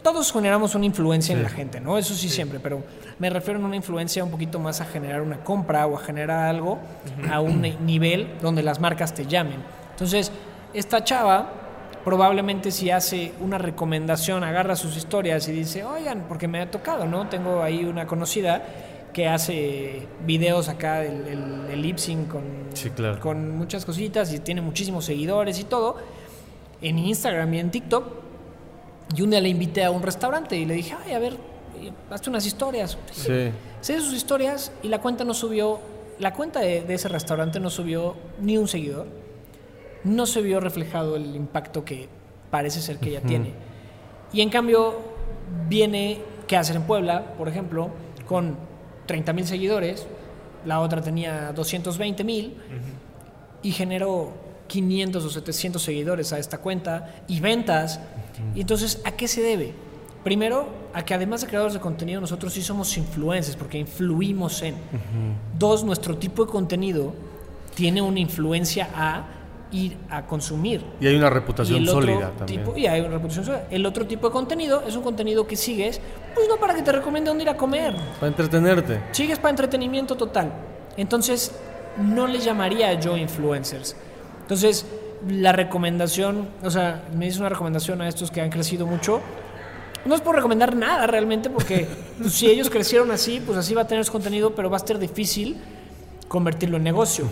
[0.01, 1.97] todos generamos una influencia en la gente, ¿no?
[1.97, 2.83] Eso sí, siempre, pero
[3.19, 6.47] me refiero a una influencia un poquito más a generar una compra o a generar
[6.47, 6.79] algo
[7.31, 9.57] a un ni- nivel donde las marcas te llamen.
[9.91, 10.31] Entonces,
[10.73, 11.53] esta chava
[12.05, 17.05] probablemente si hace una recomendación, agarra sus historias y dice, oigan, porque me ha tocado,
[17.05, 17.27] ¿no?
[17.27, 18.63] Tengo ahí una conocida
[19.13, 22.43] que hace videos acá del el, el lip sync con,
[22.73, 23.19] Sí, claro.
[23.19, 25.97] con muchas cositas y tiene muchísimos seguidores y todo,
[26.81, 28.28] en Instagram y en TikTok.
[29.15, 31.33] Y un día le invité a un restaurante y le dije, ay, a ver,
[31.81, 32.97] eh, hazte unas historias.
[33.11, 33.51] Sí.
[33.81, 35.79] Hizo sus historias y la cuenta no subió,
[36.19, 39.07] la cuenta de, de ese restaurante no subió ni un seguidor.
[40.03, 42.07] No se vio reflejado el impacto que
[42.49, 43.53] parece ser que ella tiene.
[44.31, 44.99] Y en cambio
[45.67, 47.89] viene qué hacer en Puebla, por ejemplo,
[48.27, 48.57] con
[49.05, 50.05] 30 mil seguidores,
[50.65, 52.57] la otra tenía 220 mil
[53.61, 54.33] y generó
[54.67, 57.99] 500 o 700 seguidores a esta cuenta y ventas.
[58.55, 59.73] Y entonces, ¿a qué se debe?
[60.23, 64.75] Primero, a que además de creadores de contenido, nosotros sí somos influencers, porque influimos en.
[65.57, 67.13] Dos, nuestro tipo de contenido
[67.75, 69.25] tiene una influencia a
[69.71, 70.83] ir a consumir.
[70.99, 72.63] Y hay una reputación sólida también.
[72.63, 73.67] tipo, y hay una reputación sólida.
[73.69, 76.01] El otro tipo de contenido es un contenido que sigues,
[76.33, 77.95] pues no para que te recomiende dónde ir a comer.
[78.19, 78.99] Para entretenerte.
[79.11, 80.51] Sigues para entretenimiento total.
[80.97, 81.51] Entonces,
[81.97, 83.95] no le llamaría yo influencers.
[84.41, 84.85] Entonces,
[85.27, 89.21] la recomendación, o sea, me dice una recomendación a estos que han crecido mucho.
[90.05, 93.81] No es por recomendar nada realmente, porque pues, si ellos crecieron así, pues así va
[93.81, 95.57] a tener su contenido, pero va a ser difícil
[96.27, 97.25] convertirlo en negocio.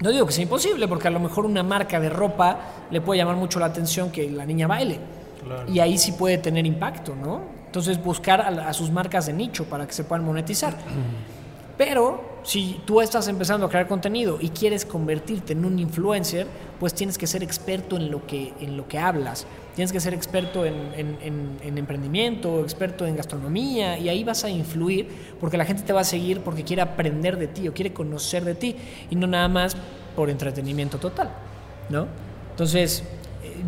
[0.00, 2.58] No digo que sea imposible, porque a lo mejor una marca de ropa
[2.90, 4.98] le puede llamar mucho la atención que la niña baile.
[5.44, 5.70] Claro.
[5.70, 7.42] Y ahí sí puede tener impacto, ¿no?
[7.66, 10.74] Entonces buscar a sus marcas de nicho para que se puedan monetizar.
[11.76, 16.46] Pero si tú estás empezando a crear contenido y quieres convertirte en un influencer,
[16.80, 19.46] pues tienes que ser experto en lo que, en lo que hablas.
[19.74, 24.44] Tienes que ser experto en, en- en- en emprendimiento, experto en gastronomía, y ahí vas
[24.44, 27.74] a influir porque la gente te va a seguir porque quiere aprender de ti o
[27.74, 28.76] quiere conocer de ti,
[29.10, 29.76] y no nada más
[30.16, 31.30] por entretenimiento total,
[31.90, 32.06] ¿no?
[32.52, 33.04] Entonces,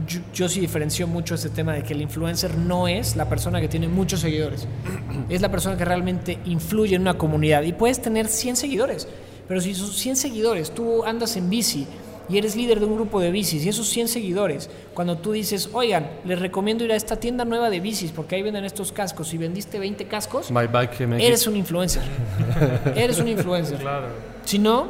[0.07, 3.61] yo, yo sí diferencio mucho este tema de que el influencer no es la persona
[3.61, 4.67] que tiene muchos seguidores,
[5.29, 7.63] es la persona que realmente influye en una comunidad.
[7.63, 9.09] Y puedes tener 100 seguidores,
[9.49, 11.87] pero si esos 100 seguidores, tú andas en bici
[12.29, 15.71] y eres líder de un grupo de bicis, y esos 100 seguidores, cuando tú dices,
[15.73, 19.35] oigan, les recomiendo ir a esta tienda nueva de bicis porque ahí venden estos cascos
[19.35, 22.03] y vendiste 20 cascos, My Bike eres un influencer.
[22.95, 23.79] eres un influencer.
[23.79, 24.07] Claro.
[24.45, 24.89] Si no,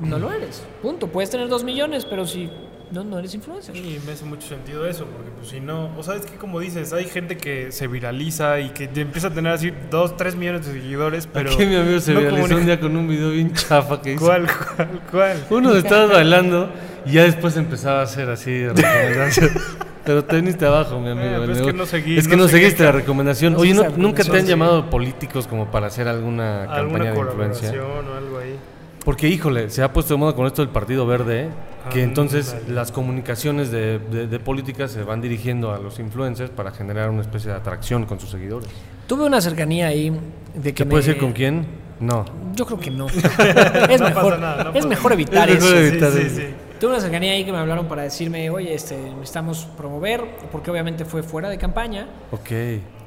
[0.00, 0.62] no lo eres.
[0.82, 1.08] Punto.
[1.08, 2.50] Puedes tener 2 millones, pero si
[2.92, 3.74] no, no eres influencer.
[3.74, 6.92] Sí, me hace mucho sentido eso, porque pues si no, o sabes que como dices,
[6.92, 10.72] hay gente que se viraliza y que empieza a tener así 2, 3 millones de
[10.72, 11.52] seguidores, pero...
[11.52, 14.14] Aquí mi amigo se no viralizó comunica- un día con un video bien chafa que
[14.14, 14.24] hizo.
[14.24, 15.44] ¿Cuál, cuál, cuál?
[15.50, 16.70] Uno estabas bailando
[17.06, 19.50] y ya después empezaba a hacer así de recomendación.
[20.04, 21.36] Pero teniste abajo, mi amigo.
[21.40, 23.52] Pero es que no seguí- Es que no no, seguí seguiste la esta- recomendación.
[23.52, 27.04] no Oye, seguiste ¿no- la ¿nunca te han llamado políticos como para hacer alguna ¿Alguna
[27.04, 27.68] campaña de influencia?
[27.70, 28.56] colaboración o algo ahí?
[29.04, 31.48] Porque, híjole, se ha puesto de moda con esto del Partido Verde, ¿eh?
[31.90, 32.74] que Ah, entonces ándale.
[32.74, 37.22] las comunicaciones de, de, de política se van dirigiendo a los influencers para generar una
[37.22, 38.68] especie de atracción con sus seguidores.
[39.06, 40.10] Tuve una cercanía ahí
[40.54, 41.66] de que ¿Te puedes me- decir con quién?
[41.98, 42.24] No.
[42.54, 43.06] Yo creo que no.
[43.88, 45.86] es No mejor, pasa nada, no es pasa mejor evitar Es mejor eso.
[45.86, 46.28] evitar sí, eso.
[46.28, 46.46] sí, sí.
[46.78, 50.22] Tuve una cercanía ahí que me hablaron para decirme, oye, este, necesitamos promover,
[50.52, 52.06] porque obviamente fue fuera de campaña.
[52.30, 52.50] Ok.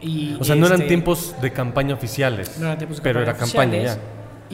[0.02, 2.58] Y, O sea, no eran este, tiempos de campaña oficiales.
[2.60, 3.98] no eran tiempos de pero era campaña campaña ya.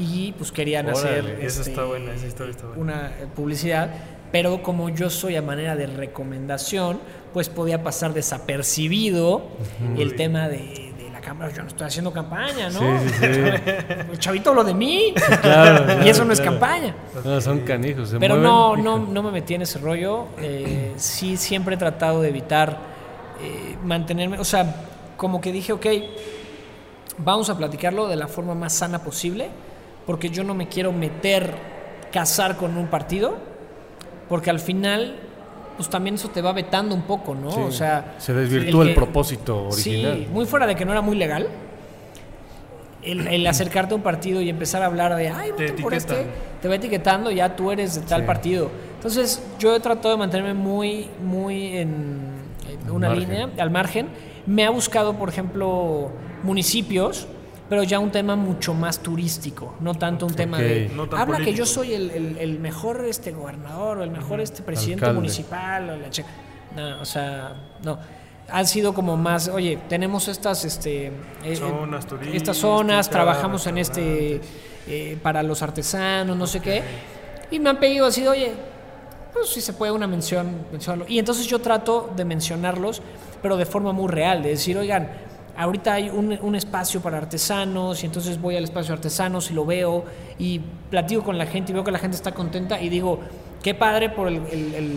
[0.02, 2.82] Y pues querían Órale, hacer este, está buena, esa historia está buena.
[2.82, 3.90] una eh, publicidad,
[4.32, 7.00] pero como yo soy a manera de recomendación,
[7.34, 9.42] pues podía pasar desapercibido
[9.98, 11.52] el tema de, de la cámara.
[11.54, 12.80] Yo no estoy haciendo campaña, ¿no?
[12.80, 13.42] Sí, sí, sí.
[14.12, 15.14] El chavito hablo de mí.
[15.42, 16.96] Claro, y eso claro, no es campaña.
[17.26, 18.10] No, son canijos.
[18.10, 18.84] se Pero mueven, no, hijo.
[18.84, 20.28] no, no me metí en ese rollo.
[20.40, 22.78] Eh, sí, siempre he tratado de evitar
[23.42, 24.40] eh, mantenerme.
[24.40, 24.76] O sea,
[25.18, 25.86] como que dije, ok,
[27.18, 29.50] vamos a platicarlo de la forma más sana posible,
[30.06, 31.54] porque yo no me quiero meter,
[32.12, 33.38] casar con un partido,
[34.28, 35.16] porque al final,
[35.78, 37.52] pues también eso te va vetando un poco, ¿no?
[37.52, 40.18] Sí, O sea, se desvirtúa el, propósito original.
[40.18, 41.48] Sí, muy fuera de que no era muy legal.
[43.02, 45.94] El, el acercarte a un partido y empezar a hablar de, ay, Te voten por
[45.94, 46.26] este,
[46.62, 48.28] te va etiquetando, ya tú eres de tal Sí.
[48.28, 48.70] partido.
[48.96, 52.20] Entonces, yo he tratado de mantenerme muy, muy en,
[52.92, 53.30] una margen.
[53.30, 54.08] línea, al margen.
[54.46, 56.10] Me ha buscado, por ejemplo,
[56.44, 57.28] municipios,
[57.70, 60.90] pero ya un tema mucho más turístico, no tanto un tema de.
[60.96, 64.64] No habla que yo soy el, el- el mejor este gobernador o el mejor este
[64.64, 65.20] presidente Alcalde.
[65.20, 66.26] municipal o la che-
[66.76, 67.54] no, o sea,
[67.84, 68.00] no.
[68.52, 71.12] Han sido como más, oye, tenemos estas este eh,
[71.44, 74.42] eh, Zonas turísticas, estas zonas, trabajamos en este
[74.88, 76.82] eh, para los artesanos, no sé qué.
[77.52, 78.54] Y me han pedido así, oye,
[79.34, 81.06] pues si se puede una mención, mencionarlo.
[81.08, 83.04] Y entonces yo trato de mencionarlos,
[83.44, 85.10] pero de forma muy real, de decir, oigan,
[85.60, 89.54] ahorita hay un, un espacio para artesanos y entonces voy al espacio de artesanos y
[89.54, 90.06] lo veo
[90.40, 93.20] y platico con la gente y veo que la gente está contenta y digo,
[93.62, 94.92] qué padre por el, el- el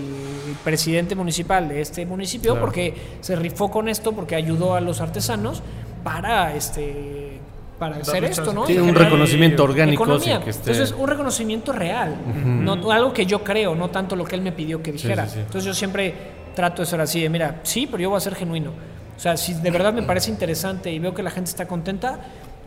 [0.65, 2.67] presidente municipal de este municipio Claro.
[2.67, 5.63] porque se rifó con esto, porque ayudó a los artesanos
[6.05, 7.39] para este
[7.79, 8.53] para hacer esto.
[8.53, 8.71] ¿no?
[8.71, 10.41] Y un reconocimiento orgánico economía.
[10.41, 10.71] que esté...
[10.71, 12.15] Entonces, un reconocimiento real,
[12.47, 15.27] no algo que yo creo, no tanto lo que él me pidió que dijera.
[15.27, 15.39] sí, sí.
[15.41, 16.15] Entonces, yo siempre
[16.55, 18.71] trato de ser así, de mira, sí, pero yo voy a ser genuino.
[19.17, 22.19] O sea, si de verdad me parece interesante y veo que la gente está contenta,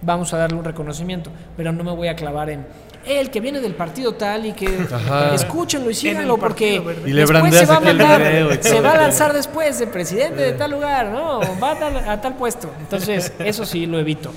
[0.02, 2.66] vamos a darle un reconocimiento, pero no me voy a clavar en
[3.06, 5.36] el que viene del partido tal y que Ajá.
[5.36, 6.82] escúchenlo y síganlo porque.
[7.06, 9.88] Y le después se brandeas va a mandar, video se va a lanzar después de
[9.88, 12.70] presidente de tal lugar, no, va a tal, a tal puesto.
[12.80, 14.32] Entonces, eso sí lo evito.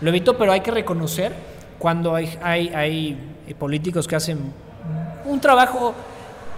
[0.00, 1.32] Lo evito, pero hay que reconocer
[1.78, 4.38] cuando hay, hay, hay políticos que hacen
[5.24, 5.94] un trabajo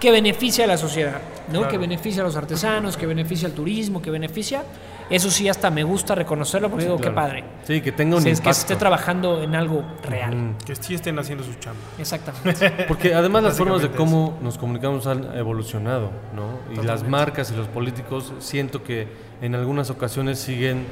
[0.05, 1.17] que beneficia a la sociedad,
[1.49, 1.61] ¿no?
[1.61, 1.69] Claro.
[1.69, 4.63] Que beneficia a los artesanos, que beneficia al turismo, que beneficia.
[5.09, 7.11] Eso sí, hasta me gusta reconocerlo porque digo, Claro.
[7.11, 7.45] qué padre.
[7.63, 8.51] Sí, que tenga un Sí, es impacto.
[8.51, 10.37] que se esté trabajando en algo real.
[10.37, 10.55] Mm.
[10.67, 11.81] Que sí estén haciendo su chamba.
[11.99, 12.71] Exactamente.
[12.89, 16.59] Porque además las formas de cómo nos comunicamos han evolucionado, ¿no?
[16.79, 19.09] Y las marcas y los políticos siento que
[19.41, 20.85] en algunas ocasiones siguen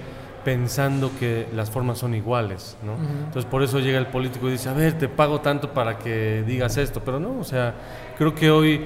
[0.42, 2.94] pensando que las formas son iguales, ¿no?
[3.26, 6.42] Entonces por eso llega el político y dice, a ver, te pago tanto para que
[6.44, 7.74] digas esto, pero no, o sea,
[8.22, 8.84] creo que hoy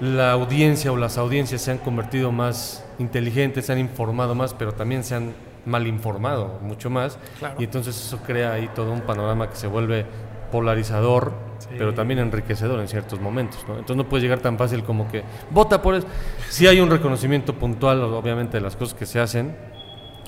[0.00, 4.72] la audiencia o las audiencias se han convertido más inteligentes, se han informado más, pero
[4.72, 5.34] también se han
[5.66, 7.56] mal informado mucho más, Claro.
[7.58, 10.06] y entonces eso crea ahí todo un panorama que se vuelve
[10.50, 11.68] polarizador, Sí.
[11.76, 13.74] pero también enriquecedor en ciertos momentos, ¿no?
[13.74, 16.06] Entonces no puede llegar tan fácil como que vota por eso.
[16.48, 19.54] Sí hay un reconocimiento puntual, obviamente, de las cosas que se hacen,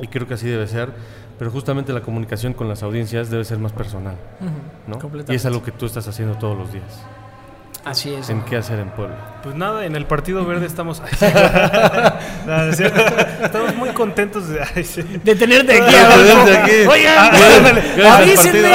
[0.01, 0.91] y creo que así debe ser,
[1.39, 4.17] pero justamente la comunicación con las audiencias debe ser más personal,
[4.87, 4.99] ¿no?
[5.29, 7.03] Y es algo que tú estás haciendo todos los días.
[7.85, 8.31] Así es.
[8.31, 9.17] En qué hacer en Puebla.
[9.43, 11.03] Pues nada, en el Partido Verde estamos.
[11.21, 13.01] Nada, es cierto.
[13.45, 14.61] estamos muy contentos de.
[14.75, 15.03] ay, sí.
[15.03, 16.45] De tenerte aquí, De Adolfo.
[16.45, 16.89] tenerte aquí.
[16.89, 18.73] Oigan, avísenme.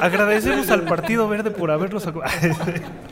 [0.00, 2.02] Agradecemos al Partido Verde por habernos.
[2.04, 2.10] sí.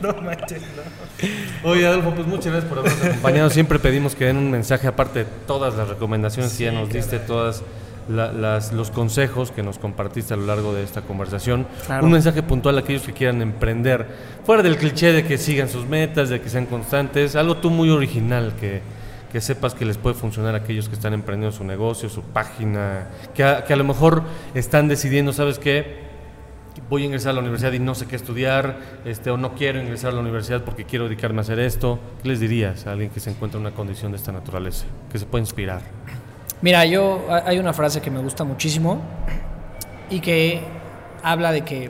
[0.01, 1.69] No manches, no.
[1.69, 3.49] Oye, Adolfo, pues muchas gracias por habernos acompañado.
[3.51, 7.19] Siempre pedimos que den un mensaje, aparte de todas las recomendaciones que ya nos diste,
[7.19, 7.61] todas
[8.09, 11.67] la- las, los consejos que nos compartiste a lo largo de esta conversación.
[11.85, 12.05] Claro.
[12.05, 14.07] Un mensaje puntual a aquellos que quieran emprender,
[14.45, 17.89] fuera del cliché de que sigan sus metas, de que sean constantes, algo tú muy
[17.89, 18.81] original que,
[19.31, 23.07] que sepas que les puede funcionar a aquellos que están emprendiendo su negocio, su página,
[23.35, 24.23] que a, que a lo mejor
[24.55, 26.09] están decidiendo, ¿sabes qué?
[26.89, 29.79] voy a ingresar a la universidad y no sé qué estudiar, este, o no quiero
[29.81, 33.09] ingresar a la universidad porque quiero dedicarme a hacer esto, ¿qué les dirías a alguien
[33.11, 35.81] que se encuentra en una condición de esta naturaleza, que se puede inspirar?
[36.61, 38.99] Mira, yo hay una frase que me gusta muchísimo
[40.09, 40.61] y que
[41.23, 41.89] habla de que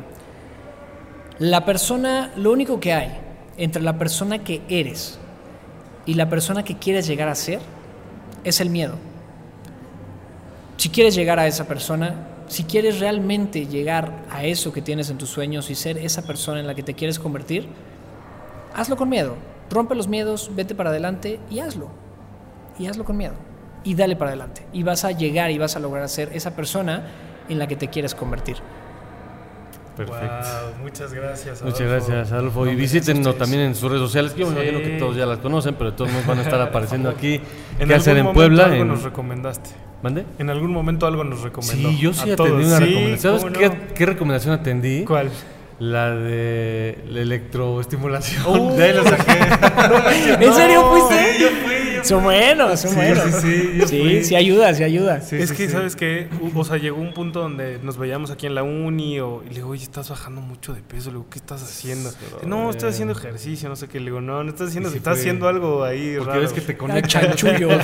[1.40, 3.18] la persona, lo único que hay
[3.58, 5.18] entre la persona que eres
[6.06, 7.60] y la persona que quieres llegar a ser
[8.44, 8.94] es el miedo.
[10.78, 15.18] Si quieres llegar a esa persona, si quieres realmente llegar a eso que tienes en
[15.18, 17.68] tus sueños y ser esa persona en la que te quieres convertir,
[18.76, 19.36] hazlo con miedo.
[19.72, 21.90] Rompe los miedos, vete para adelante y hazlo.
[22.78, 23.49] Y hazlo con miedo.
[23.84, 24.66] Y dale para adelante.
[24.74, 27.04] Y vas a llegar y vas a lograr ser esa persona
[27.48, 28.58] en la que te quieres convertir.
[29.96, 30.28] Perfecto.
[30.28, 31.62] Wow, muchas gracias.
[31.62, 32.08] Muchas Adolfo.
[32.08, 32.66] gracias, Adolfo.
[32.66, 34.32] No, Y visítenos también en sus redes sociales.
[34.32, 34.62] que Yo me Sí.
[34.70, 37.42] imagino que todos ya las conocen, pero todos nos van a estar apareciendo aquí.
[37.80, 38.66] En ¿Qué hacer en momento Puebla?
[38.66, 39.72] Algo En- nos recomendaste.
[40.02, 40.24] ¿Mande?
[40.38, 41.90] En algún momento algo nos recomendó.
[41.90, 42.66] Sí, yo sí A atendí todos.
[42.66, 43.20] una Sí, recomendación.
[43.20, 43.94] ¿Sabes ¿cómo qué, no?
[43.94, 45.04] qué recomendación atendí?
[45.04, 45.30] ¿Cuál?
[45.80, 48.46] La de la electroestimulación.
[48.58, 48.72] Uh.
[48.78, 49.32] de ahí lo saqué.
[50.46, 51.34] ¿En serio fuiste?
[51.34, 53.24] Sí, yo fui, Son buenos, son Sí, buenos.
[53.42, 54.24] sí, sí, sí, fui.
[54.24, 55.18] sí ayuda, sí ayuda.
[55.18, 55.70] es sí, que, sí.
[55.70, 56.28] ¿sabes qué?
[56.56, 59.56] O sea, llegó un punto donde nos veíamos aquí en la uni o, y le
[59.56, 61.10] digo, oye, estás bajando mucho de peso.
[61.10, 62.12] Le digo, ¿qué estás haciendo?
[62.46, 64.00] No, estoy haciendo ejercicio, no sé qué.
[64.00, 66.42] Le digo, no, no estás haciendo, sí estás haciendo algo ahí Porque raro.
[66.42, 67.70] ves que te conectan chanchullo.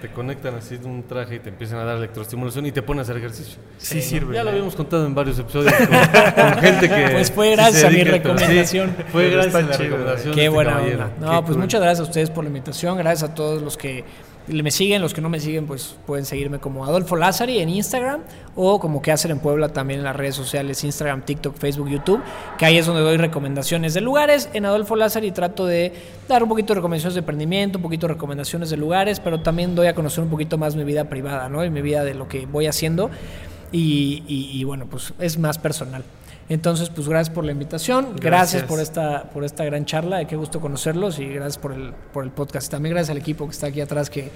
[0.00, 3.00] te conectan así de un traje y te empiezan a dar electroestimulación y te ponen
[3.00, 3.58] a hacer ejercicio.
[3.78, 4.34] Sí, sirve.
[4.34, 7.08] Ya lo habíamos contado en varios episodios con, con gente que.
[7.12, 7.96] Pues fue gracias a mi.
[7.96, 8.96] Sí, recomendación.
[9.12, 10.34] fue gracias a la chido, recomendación.
[10.34, 11.04] Qué este buena caballero.
[11.04, 11.26] onda.
[11.26, 11.58] No, Qué pues cool.
[11.58, 12.98] muchas gracias a ustedes por la invitación.
[12.98, 14.04] Gracias a todos los que
[14.48, 15.02] me siguen.
[15.02, 18.20] Los que no me siguen, pues pueden seguirme como Adolfo Lázari en Instagram
[18.54, 22.20] o como que hacer en Puebla también en las redes sociales: Instagram, TikTok, Facebook, YouTube.
[22.58, 24.48] Que ahí es donde doy recomendaciones de lugares.
[24.52, 25.92] En Adolfo Lázari trato de
[26.28, 29.74] dar un poquito de recomendaciones de emprendimiento, un poquito de recomendaciones de lugares, pero también
[29.74, 31.64] doy a conocer un poquito más mi vida privada, ¿no?
[31.64, 33.10] Y mi vida de lo que voy haciendo.
[33.72, 36.04] Y, y- y, bueno, pues es más personal.
[36.48, 38.62] Entonces, pues gracias por la invitación, gracias, Gracias.
[38.64, 42.30] por esta por esta gran charla, qué gusto conocerlos y gracias por el por el
[42.30, 42.70] podcast.
[42.70, 44.30] También gracias al equipo que está aquí atrás que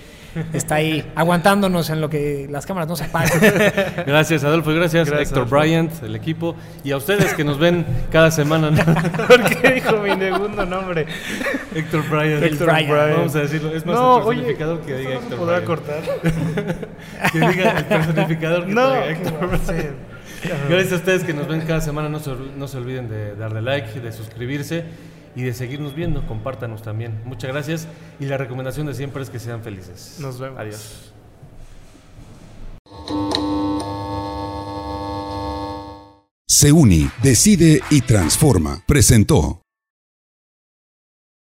[0.52, 3.30] está ahí aguantándonos en lo que las cámaras no se apagan.
[4.06, 4.72] Gracias, Adolfo.
[4.72, 5.56] y Gracias, Gracias, Héctor Adolfo.
[5.56, 6.56] Bryant, el equipo.
[6.82, 8.72] Y a ustedes que nos ven cada semana.
[8.72, 8.82] ¿no?
[9.28, 11.06] ¿Por qué dijo mi segundo nombre?
[11.76, 12.42] Héctor Bryant.
[12.42, 13.16] El Bryant.
[13.18, 13.72] Vamos a decirlo.
[13.72, 15.66] Es más No, el oye, personificador que diga ¿esto no se Héctor podrá Bryant.
[15.66, 17.30] cortar?
[17.32, 20.09] Que diga el personificador que No, diga Héctor ¿cómo va a Bryant.
[20.68, 22.08] Gracias a ustedes que nos ven cada semana.
[22.08, 24.84] No se, no se olviden de darle like, de suscribirse
[25.36, 26.26] y de seguirnos viendo.
[26.26, 27.20] Compártanos también.
[27.24, 27.88] Muchas gracias.
[28.18, 30.16] Y la recomendación de siempre es que sean felices.
[30.20, 30.58] Nos vemos.
[30.58, 31.12] Adiós.
[36.46, 38.82] Se une, decide y transforma.
[38.86, 39.59] Presentó